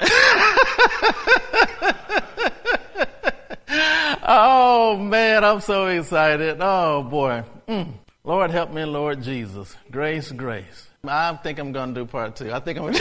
oh, 4.22 4.96
man, 4.96 5.44
I'm 5.44 5.60
so 5.60 5.86
excited. 5.86 6.58
Oh, 6.60 7.02
boy. 7.02 7.42
Mm. 7.68 7.92
Lord, 8.26 8.50
help 8.50 8.72
me, 8.72 8.84
Lord 8.84 9.22
Jesus. 9.22 9.76
Grace, 9.88 10.32
grace. 10.32 10.88
I 11.06 11.32
think 11.36 11.60
I'm 11.60 11.70
going 11.70 11.94
to 11.94 12.00
do 12.00 12.06
part 12.06 12.34
two. 12.34 12.52
I 12.52 12.58
think 12.58 12.76
I'm 12.76 12.86
going 12.86 12.94
to 12.98 13.00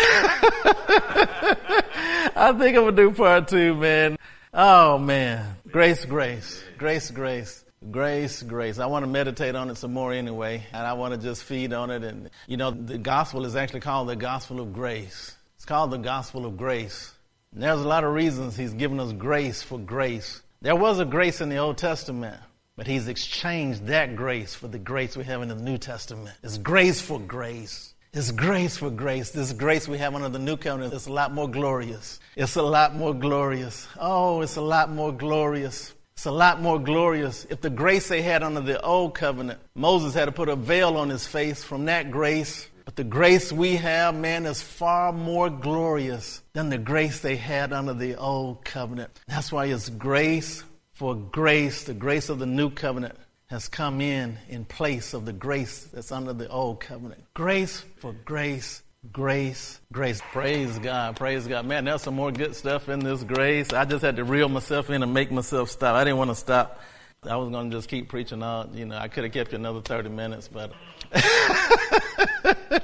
I 2.35 2.53
think 2.55 2.77
I'm 2.77 2.83
going 2.83 2.95
to 2.95 3.01
do 3.01 3.11
part 3.11 3.47
two, 3.47 3.73
man. 3.73 4.17
Oh, 4.53 4.99
man. 4.99 5.55
Grace, 5.71 6.05
grace. 6.05 6.63
Grace, 6.77 7.09
grace. 7.09 7.65
Grace, 7.89 8.43
grace. 8.43 8.77
I 8.77 8.85
want 8.85 9.01
to 9.01 9.07
meditate 9.07 9.55
on 9.55 9.71
it 9.71 9.77
some 9.77 9.93
more 9.93 10.13
anyway, 10.13 10.63
and 10.71 10.85
I 10.85 10.93
want 10.93 11.15
to 11.15 11.19
just 11.19 11.43
feed 11.43 11.73
on 11.73 11.89
it. 11.89 12.03
And, 12.03 12.29
you 12.45 12.57
know, 12.57 12.69
the 12.69 12.99
gospel 12.99 13.47
is 13.47 13.55
actually 13.55 13.79
called 13.79 14.09
the 14.09 14.15
gospel 14.15 14.59
of 14.59 14.73
grace. 14.73 15.35
It's 15.55 15.65
called 15.65 15.89
the 15.89 15.97
gospel 15.97 16.45
of 16.45 16.55
grace. 16.55 17.11
And 17.51 17.63
there's 17.63 17.81
a 17.81 17.87
lot 17.87 18.03
of 18.03 18.13
reasons 18.13 18.55
he's 18.55 18.75
given 18.75 18.99
us 18.99 19.11
grace 19.11 19.63
for 19.63 19.79
grace. 19.79 20.43
There 20.61 20.75
was 20.75 20.99
a 20.99 21.05
grace 21.05 21.41
in 21.41 21.49
the 21.49 21.57
Old 21.57 21.79
Testament, 21.79 22.37
but 22.75 22.87
he's 22.87 23.07
exchanged 23.07 23.87
that 23.87 24.15
grace 24.15 24.53
for 24.53 24.67
the 24.67 24.79
grace 24.79 25.15
we 25.15 25.23
have 25.23 25.41
in 25.41 25.49
the 25.49 25.55
New 25.55 25.77
Testament. 25.77 26.35
It's 26.43 26.57
grace 26.57 27.01
for 27.01 27.19
grace. 27.19 27.93
It's 28.13 28.31
grace 28.31 28.77
for 28.77 28.89
grace. 28.89 29.31
This 29.31 29.51
grace 29.51 29.87
we 29.87 29.97
have 29.97 30.15
under 30.15 30.29
the 30.29 30.39
new 30.39 30.57
covenant 30.57 30.93
is 30.93 31.07
a 31.07 31.11
lot 31.11 31.33
more 31.33 31.49
glorious. 31.49 32.19
It's 32.35 32.55
a 32.55 32.61
lot 32.61 32.95
more 32.95 33.13
glorious. 33.13 33.87
Oh, 33.99 34.41
it's 34.41 34.55
a 34.55 34.61
lot 34.61 34.89
more 34.89 35.11
glorious. 35.11 35.93
It's 36.13 36.25
a 36.25 36.31
lot 36.31 36.61
more 36.61 36.79
glorious. 36.79 37.45
If 37.49 37.59
the 37.59 37.69
grace 37.69 38.07
they 38.07 38.21
had 38.21 38.41
under 38.41 38.61
the 38.61 38.81
old 38.81 39.15
covenant, 39.15 39.59
Moses 39.75 40.13
had 40.13 40.25
to 40.25 40.31
put 40.31 40.47
a 40.47 40.55
veil 40.55 40.95
on 40.95 41.09
his 41.09 41.27
face 41.27 41.63
from 41.63 41.85
that 41.85 42.09
grace. 42.09 42.69
But 42.85 42.95
the 42.95 43.03
grace 43.03 43.51
we 43.51 43.75
have, 43.75 44.15
man, 44.15 44.45
is 44.45 44.61
far 44.61 45.11
more 45.11 45.49
glorious 45.49 46.41
than 46.53 46.69
the 46.69 46.77
grace 46.77 47.19
they 47.19 47.35
had 47.35 47.73
under 47.73 47.93
the 47.93 48.15
old 48.15 48.63
covenant. 48.63 49.11
That's 49.27 49.51
why 49.51 49.65
it's 49.65 49.89
grace 49.89 50.63
for 50.95 51.15
grace. 51.15 51.83
The 51.83 51.93
grace 51.93 52.29
of 52.29 52.39
the 52.39 52.45
new 52.45 52.69
covenant 52.71 53.15
has 53.47 53.69
come 53.69 54.01
in 54.01 54.39
in 54.49 54.65
place 54.65 55.13
of 55.13 55.25
the 55.25 55.33
grace 55.33 55.83
that's 55.93 56.11
under 56.11 56.33
the 56.33 56.49
old 56.49 56.79
covenant. 56.79 57.23
Grace 57.33 57.85
for 57.99 58.13
grace 58.25 58.81
Grace, 59.11 59.79
grace. 59.91 60.21
Praise 60.31 60.79
God, 60.79 61.15
praise 61.15 61.47
God. 61.47 61.65
Man, 61.65 61.85
there's 61.85 62.01
some 62.01 62.15
more 62.15 62.31
good 62.31 62.55
stuff 62.55 62.89
in 62.89 62.99
this 62.99 63.23
grace. 63.23 63.71
I 63.71 63.85
just 63.85 64.03
had 64.03 64.15
to 64.15 64.23
reel 64.23 64.49
myself 64.49 64.89
in 64.89 65.03
and 65.03 65.13
make 65.13 65.31
myself 65.31 65.69
stop. 65.69 65.95
I 65.95 66.03
didn't 66.03 66.17
want 66.17 66.31
to 66.31 66.35
stop. 66.35 66.79
I 67.23 67.35
was 67.37 67.49
going 67.49 67.69
to 67.69 67.77
just 67.77 67.87
keep 67.87 68.09
preaching 68.09 68.41
on. 68.41 68.75
You 68.75 68.85
know, 68.85 68.97
I 68.97 69.07
could 69.07 69.23
have 69.23 69.33
kept 69.33 69.51
you 69.51 69.57
another 69.57 69.81
30 69.81 70.09
minutes, 70.09 70.47
but. 70.47 70.73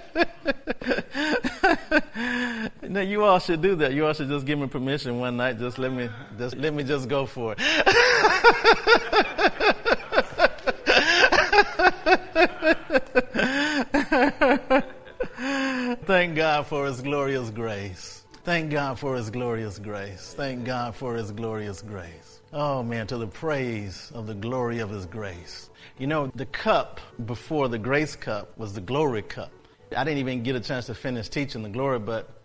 no, 2.91 2.99
you 2.99 3.23
all 3.23 3.39
should 3.39 3.61
do 3.61 3.75
that. 3.75 3.93
You 3.93 4.05
all 4.05 4.11
should 4.11 4.27
just 4.27 4.45
give 4.45 4.59
me 4.59 4.67
permission 4.67 5.17
one 5.17 5.37
night. 5.37 5.57
Just 5.57 5.79
let 5.79 5.93
me, 5.93 6.09
just 6.37 6.57
let 6.57 6.73
me 6.73 6.83
just 6.83 7.07
go 7.07 7.25
for 7.25 7.55
it. 7.57 7.59
Thank 16.05 16.35
God 16.35 16.67
for 16.67 16.85
His 16.85 17.01
glorious 17.01 17.49
grace. 17.49 18.25
Thank 18.43 18.71
God 18.71 18.99
for 18.99 19.15
His 19.15 19.29
glorious 19.29 19.79
grace. 19.79 20.33
Thank 20.35 20.65
God 20.65 20.93
for 20.93 21.15
His 21.15 21.31
glorious 21.31 21.81
grace. 21.81 22.41
Oh 22.51 22.83
man, 22.83 23.07
to 23.07 23.17
the 23.17 23.27
praise 23.27 24.11
of 24.13 24.27
the 24.27 24.35
glory 24.35 24.79
of 24.79 24.89
His 24.89 25.05
grace. 25.05 25.69
You 25.97 26.07
know, 26.07 26.29
the 26.35 26.45
cup 26.45 26.99
before 27.25 27.69
the 27.69 27.79
grace 27.79 28.17
cup 28.17 28.57
was 28.57 28.73
the 28.73 28.81
glory 28.81 29.21
cup. 29.21 29.53
I 29.95 30.03
didn't 30.03 30.19
even 30.19 30.43
get 30.43 30.57
a 30.57 30.59
chance 30.59 30.87
to 30.87 30.93
finish 30.93 31.29
teaching 31.29 31.63
the 31.63 31.69
glory, 31.69 31.99
but 31.99 32.40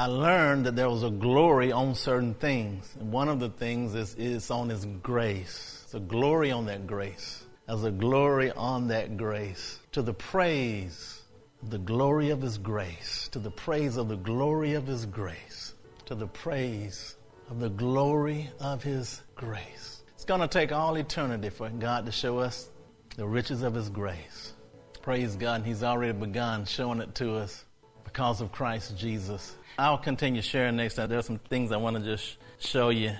I 0.00 0.06
learned 0.06 0.64
that 0.64 0.76
there 0.76 0.88
was 0.88 1.02
a 1.02 1.10
glory 1.10 1.72
on 1.72 1.94
certain 1.94 2.32
things. 2.32 2.96
And 2.98 3.12
one 3.12 3.28
of 3.28 3.38
the 3.38 3.50
things 3.50 3.94
is, 3.94 4.50
on 4.50 4.70
His 4.70 4.86
grace. 5.02 5.82
It's 5.84 5.92
a 5.92 6.00
glory 6.00 6.50
on 6.50 6.64
that 6.66 6.86
grace. 6.86 7.44
There's 7.68 7.84
a 7.84 7.90
glory 7.90 8.50
on 8.52 8.88
that 8.88 9.18
grace. 9.18 9.78
To 9.92 10.00
the 10.00 10.14
praise 10.14 11.20
the 11.68 11.76
glory 11.76 12.30
of 12.30 12.40
His 12.40 12.56
grace, 12.56 13.28
to 13.32 13.38
the 13.38 13.50
praise 13.50 13.98
of 13.98 14.08
the 14.08 14.16
glory 14.16 14.72
of 14.72 14.86
His 14.86 15.04
grace, 15.04 15.74
to 16.06 16.14
the 16.14 16.28
praise 16.28 17.16
of 17.50 17.60
the 17.60 17.68
glory 17.68 18.48
of 18.58 18.82
His 18.82 19.20
grace. 19.34 20.02
It's 20.14 20.24
going 20.24 20.40
to 20.40 20.48
take 20.48 20.72
all 20.72 20.96
eternity 20.96 21.50
for 21.50 21.68
God 21.68 22.06
to 22.06 22.12
show 22.12 22.38
us 22.38 22.70
the 23.16 23.26
riches 23.26 23.60
of 23.60 23.74
His 23.74 23.90
grace. 23.90 24.54
Praise 25.02 25.36
God, 25.36 25.56
and 25.56 25.66
He's 25.66 25.82
already 25.82 26.18
begun 26.18 26.64
showing 26.64 27.00
it 27.00 27.14
to 27.16 27.34
us 27.34 27.66
because 28.04 28.40
of 28.40 28.50
Christ 28.50 28.96
Jesus. 28.96 29.56
I'll 29.78 29.98
continue 29.98 30.42
sharing 30.42 30.76
next 30.76 30.94
time. 30.94 31.08
There 31.08 31.18
are 31.18 31.22
some 31.22 31.38
things 31.38 31.72
I 31.72 31.76
want 31.76 31.96
to 31.96 32.02
just 32.02 32.36
show 32.58 32.90
you 32.90 33.12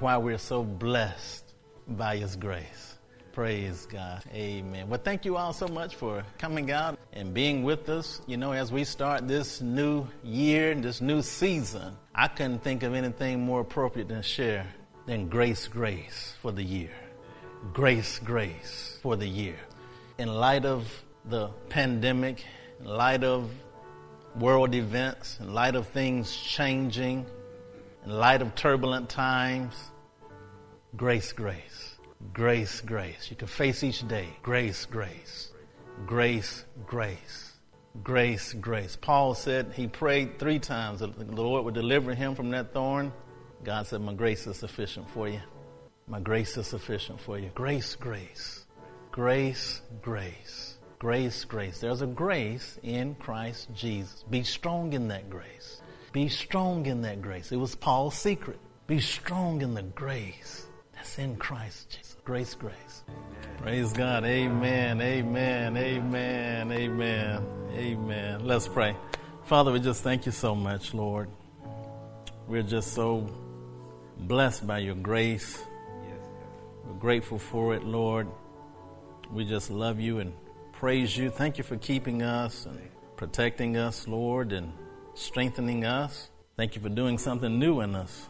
why 0.00 0.16
we're 0.16 0.38
so 0.38 0.62
blessed 0.62 1.54
by 1.86 2.16
His 2.16 2.36
grace. 2.36 2.96
Praise 3.32 3.86
God. 3.86 4.22
Amen. 4.32 4.88
Well, 4.88 5.00
thank 5.02 5.26
you 5.26 5.36
all 5.36 5.52
so 5.52 5.68
much 5.68 5.94
for 5.94 6.24
coming 6.38 6.70
out 6.70 6.98
and 7.12 7.34
being 7.34 7.64
with 7.64 7.88
us. 7.90 8.22
You 8.26 8.38
know, 8.38 8.52
as 8.52 8.72
we 8.72 8.82
start 8.82 9.28
this 9.28 9.60
new 9.60 10.06
year, 10.24 10.72
and 10.72 10.82
this 10.82 11.02
new 11.02 11.20
season, 11.20 11.94
I 12.14 12.28
couldn't 12.28 12.60
think 12.60 12.82
of 12.82 12.94
anything 12.94 13.42
more 13.42 13.60
appropriate 13.60 14.08
than 14.08 14.22
share 14.22 14.66
than 15.04 15.28
grace, 15.28 15.68
grace 15.68 16.34
for 16.40 16.50
the 16.50 16.62
year. 16.62 16.90
Grace, 17.74 18.18
grace 18.20 18.98
for 19.02 19.16
the 19.16 19.28
year. 19.28 19.56
In 20.16 20.28
light 20.28 20.64
of 20.64 20.90
the 21.26 21.48
pandemic, 21.68 22.42
in 22.80 22.86
light 22.86 23.22
of 23.22 23.50
world 24.38 24.74
events, 24.74 25.38
in 25.40 25.52
light 25.52 25.74
of 25.74 25.86
things 25.88 26.34
changing, 26.36 27.26
in 28.04 28.10
light 28.10 28.42
of 28.42 28.54
turbulent 28.54 29.08
times, 29.08 29.74
grace, 30.96 31.32
grace 31.32 31.96
grace, 32.32 32.80
grace. 32.80 33.28
You 33.30 33.36
can 33.36 33.48
face 33.48 33.82
each 33.82 34.06
day. 34.06 34.28
Grace, 34.42 34.86
grace. 34.86 35.52
Grace, 36.06 36.64
grace. 36.86 37.52
Grace, 38.02 38.52
grace. 38.52 38.96
Paul 38.96 39.34
said 39.34 39.72
he 39.74 39.86
prayed 39.86 40.38
three 40.38 40.58
times 40.58 41.00
that 41.00 41.16
the 41.16 41.24
Lord 41.24 41.64
would 41.64 41.74
deliver 41.74 42.14
him 42.14 42.34
from 42.34 42.50
that 42.50 42.72
thorn. 42.72 43.12
God 43.64 43.86
said, 43.86 44.02
My 44.02 44.12
grace 44.12 44.46
is 44.46 44.58
sufficient 44.58 45.08
for 45.10 45.28
you. 45.28 45.40
My 46.06 46.20
grace 46.20 46.56
is 46.56 46.66
sufficient 46.66 47.20
for 47.20 47.38
you. 47.38 47.50
Grace, 47.54 47.96
grace. 47.96 48.66
Grace, 49.10 49.80
grace. 50.02 50.76
Grace, 50.98 51.44
grace. 51.44 51.80
There's 51.80 52.00
a 52.00 52.06
grace 52.06 52.78
in 52.82 53.14
Christ 53.16 53.68
Jesus. 53.74 54.24
Be 54.30 54.42
strong 54.42 54.94
in 54.94 55.08
that 55.08 55.28
grace. 55.28 55.82
Be 56.12 56.28
strong 56.28 56.86
in 56.86 57.02
that 57.02 57.20
grace. 57.20 57.52
It 57.52 57.56
was 57.56 57.74
Paul's 57.74 58.16
secret. 58.16 58.58
Be 58.86 59.00
strong 59.00 59.60
in 59.60 59.74
the 59.74 59.82
grace 59.82 60.66
that's 60.94 61.18
in 61.18 61.36
Christ 61.36 61.90
Jesus. 61.90 62.16
Grace, 62.24 62.54
grace. 62.54 63.02
Praise 63.58 63.92
God. 63.92 64.24
Amen. 64.24 65.02
Amen. 65.02 65.76
Amen. 65.76 66.72
Amen. 66.72 67.46
Amen. 67.72 68.46
Let's 68.46 68.66
pray. 68.66 68.96
Father, 69.44 69.72
we 69.72 69.80
just 69.80 70.02
thank 70.02 70.24
you 70.24 70.32
so 70.32 70.54
much, 70.54 70.94
Lord. 70.94 71.28
We're 72.48 72.62
just 72.62 72.94
so 72.94 73.28
blessed 74.18 74.66
by 74.66 74.78
your 74.78 74.94
grace. 74.94 75.62
We're 76.86 76.94
grateful 76.94 77.38
for 77.38 77.74
it, 77.74 77.84
Lord. 77.84 78.28
We 79.30 79.44
just 79.44 79.70
love 79.70 80.00
you 80.00 80.20
and 80.20 80.32
praise 80.78 81.16
you. 81.16 81.30
Thank 81.30 81.56
you 81.56 81.64
for 81.64 81.78
keeping 81.78 82.22
us 82.22 82.66
and 82.66 82.78
protecting 83.16 83.78
us, 83.78 84.06
Lord, 84.06 84.52
and 84.52 84.72
strengthening 85.14 85.86
us. 85.86 86.28
Thank 86.58 86.74
you 86.74 86.82
for 86.82 86.90
doing 86.90 87.16
something 87.16 87.58
new 87.58 87.80
in 87.80 87.94
us. 87.94 88.28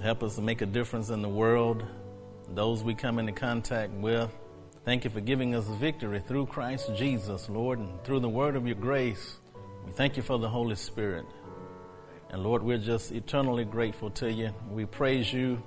Help 0.00 0.22
us 0.22 0.36
to 0.36 0.40
make 0.40 0.62
a 0.62 0.66
difference 0.66 1.10
in 1.10 1.20
the 1.20 1.28
world 1.28 1.84
those 2.54 2.82
we 2.82 2.94
come 2.94 3.18
into 3.18 3.32
contact 3.32 3.92
with. 3.92 4.30
Thank 4.86 5.04
you 5.04 5.10
for 5.10 5.20
giving 5.20 5.54
us 5.54 5.66
victory 5.66 6.20
through 6.20 6.46
Christ 6.46 6.94
Jesus, 6.94 7.50
Lord, 7.50 7.80
and 7.80 8.02
through 8.04 8.20
the 8.20 8.28
word 8.28 8.56
of 8.56 8.66
your 8.66 8.76
grace. 8.76 9.36
We 9.84 9.92
thank 9.92 10.16
you 10.16 10.22
for 10.22 10.38
the 10.38 10.48
Holy 10.48 10.76
Spirit. 10.76 11.26
And 12.30 12.42
Lord, 12.42 12.62
we're 12.62 12.78
just 12.78 13.12
eternally 13.12 13.64
grateful 13.64 14.10
to 14.12 14.32
you. 14.32 14.54
We 14.70 14.86
praise 14.86 15.30
you. 15.32 15.62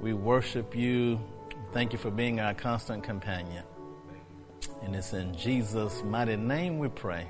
We 0.00 0.14
worship 0.14 0.74
you. 0.74 1.20
Thank 1.72 1.92
you 1.92 1.98
for 1.98 2.10
being 2.10 2.40
our 2.40 2.54
constant 2.54 3.02
companion. 3.02 3.64
And 4.82 4.94
it's 4.94 5.12
in 5.12 5.34
Jesus' 5.36 6.02
mighty 6.02 6.36
name 6.36 6.78
we 6.78 6.88
pray. 6.88 7.26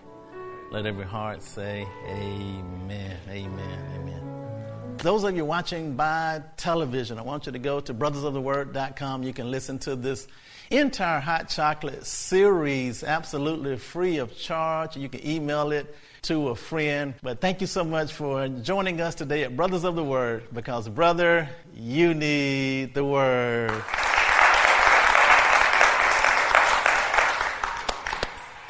Let 0.70 0.86
every 0.86 1.06
heart 1.06 1.42
say, 1.42 1.86
Amen, 2.06 3.16
Amen, 3.28 3.92
Amen. 3.96 4.98
Those 4.98 5.22
of 5.22 5.36
you 5.36 5.44
watching 5.44 5.94
by 5.94 6.42
television, 6.56 7.18
I 7.18 7.22
want 7.22 7.46
you 7.46 7.52
to 7.52 7.58
go 7.58 7.78
to 7.78 7.94
brothersoftheword.com. 7.94 9.22
You 9.22 9.32
can 9.32 9.50
listen 9.50 9.78
to 9.80 9.94
this 9.94 10.26
entire 10.70 11.20
hot 11.20 11.48
chocolate 11.48 12.04
series 12.04 13.04
absolutely 13.04 13.76
free 13.76 14.18
of 14.18 14.36
charge. 14.36 14.96
You 14.96 15.08
can 15.08 15.24
email 15.26 15.70
it 15.70 15.94
to 16.22 16.48
a 16.48 16.54
friend. 16.54 17.14
But 17.22 17.40
thank 17.40 17.60
you 17.60 17.66
so 17.66 17.84
much 17.84 18.12
for 18.12 18.48
joining 18.48 19.00
us 19.00 19.14
today 19.14 19.44
at 19.44 19.56
Brothers 19.56 19.84
of 19.84 19.94
the 19.94 20.04
Word 20.04 20.48
because, 20.52 20.88
brother, 20.88 21.48
you 21.72 22.12
need 22.12 22.92
the 22.94 23.04
Word. 23.04 23.84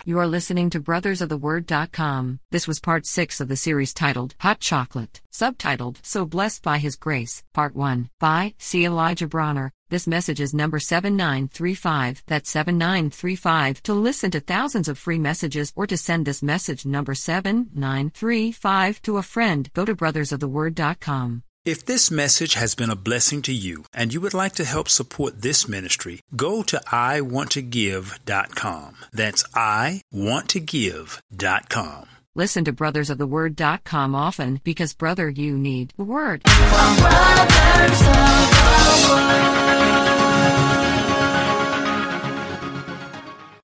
You 0.08 0.18
are 0.20 0.26
listening 0.26 0.70
to 0.70 0.80
brothersoftheword.com. 0.80 2.40
This 2.50 2.66
was 2.66 2.80
part 2.80 3.04
6 3.04 3.42
of 3.42 3.48
the 3.48 3.56
series 3.56 3.92
titled 3.92 4.34
Hot 4.40 4.58
Chocolate, 4.58 5.20
subtitled 5.30 5.98
So 6.02 6.24
Blessed 6.24 6.62
by 6.62 6.78
His 6.78 6.96
Grace, 6.96 7.44
part 7.52 7.76
1, 7.76 8.08
by 8.18 8.54
C. 8.56 8.86
Elijah 8.86 9.26
Bronner. 9.26 9.70
This 9.90 10.06
message 10.06 10.40
is 10.40 10.54
number 10.54 10.78
7935. 10.78 12.22
That's 12.26 12.48
7935. 12.48 13.82
To 13.82 13.92
listen 13.92 14.30
to 14.30 14.40
thousands 14.40 14.88
of 14.88 14.96
free 14.96 15.18
messages 15.18 15.74
or 15.76 15.86
to 15.86 15.98
send 15.98 16.24
this 16.24 16.42
message 16.42 16.86
number 16.86 17.14
7935 17.14 19.02
to 19.02 19.18
a 19.18 19.22
friend, 19.22 19.70
go 19.74 19.84
to 19.84 19.94
brothersoftheword.com. 19.94 21.42
If 21.68 21.84
this 21.84 22.10
message 22.10 22.54
has 22.54 22.74
been 22.74 22.88
a 22.88 22.96
blessing 22.96 23.42
to 23.42 23.52
you 23.52 23.84
and 23.92 24.14
you 24.14 24.22
would 24.22 24.32
like 24.32 24.54
to 24.54 24.64
help 24.64 24.88
support 24.88 25.42
this 25.42 25.68
ministry, 25.68 26.22
go 26.34 26.62
to 26.62 26.80
iwanttogive.com. 26.86 28.96
That's 29.12 29.42
iwanttogive.com. 29.48 32.08
Listen 32.34 32.64
to 32.64 32.72
brothersoftheword.com 32.72 34.14
often 34.14 34.62
because, 34.64 34.94
brother, 34.94 35.28
you 35.28 35.58
need 35.58 35.92
the 35.98 36.04
word. 36.04 36.42
Brothers 36.44 38.00
of 38.00 38.86
the 38.86 39.08
Word. 39.10 40.97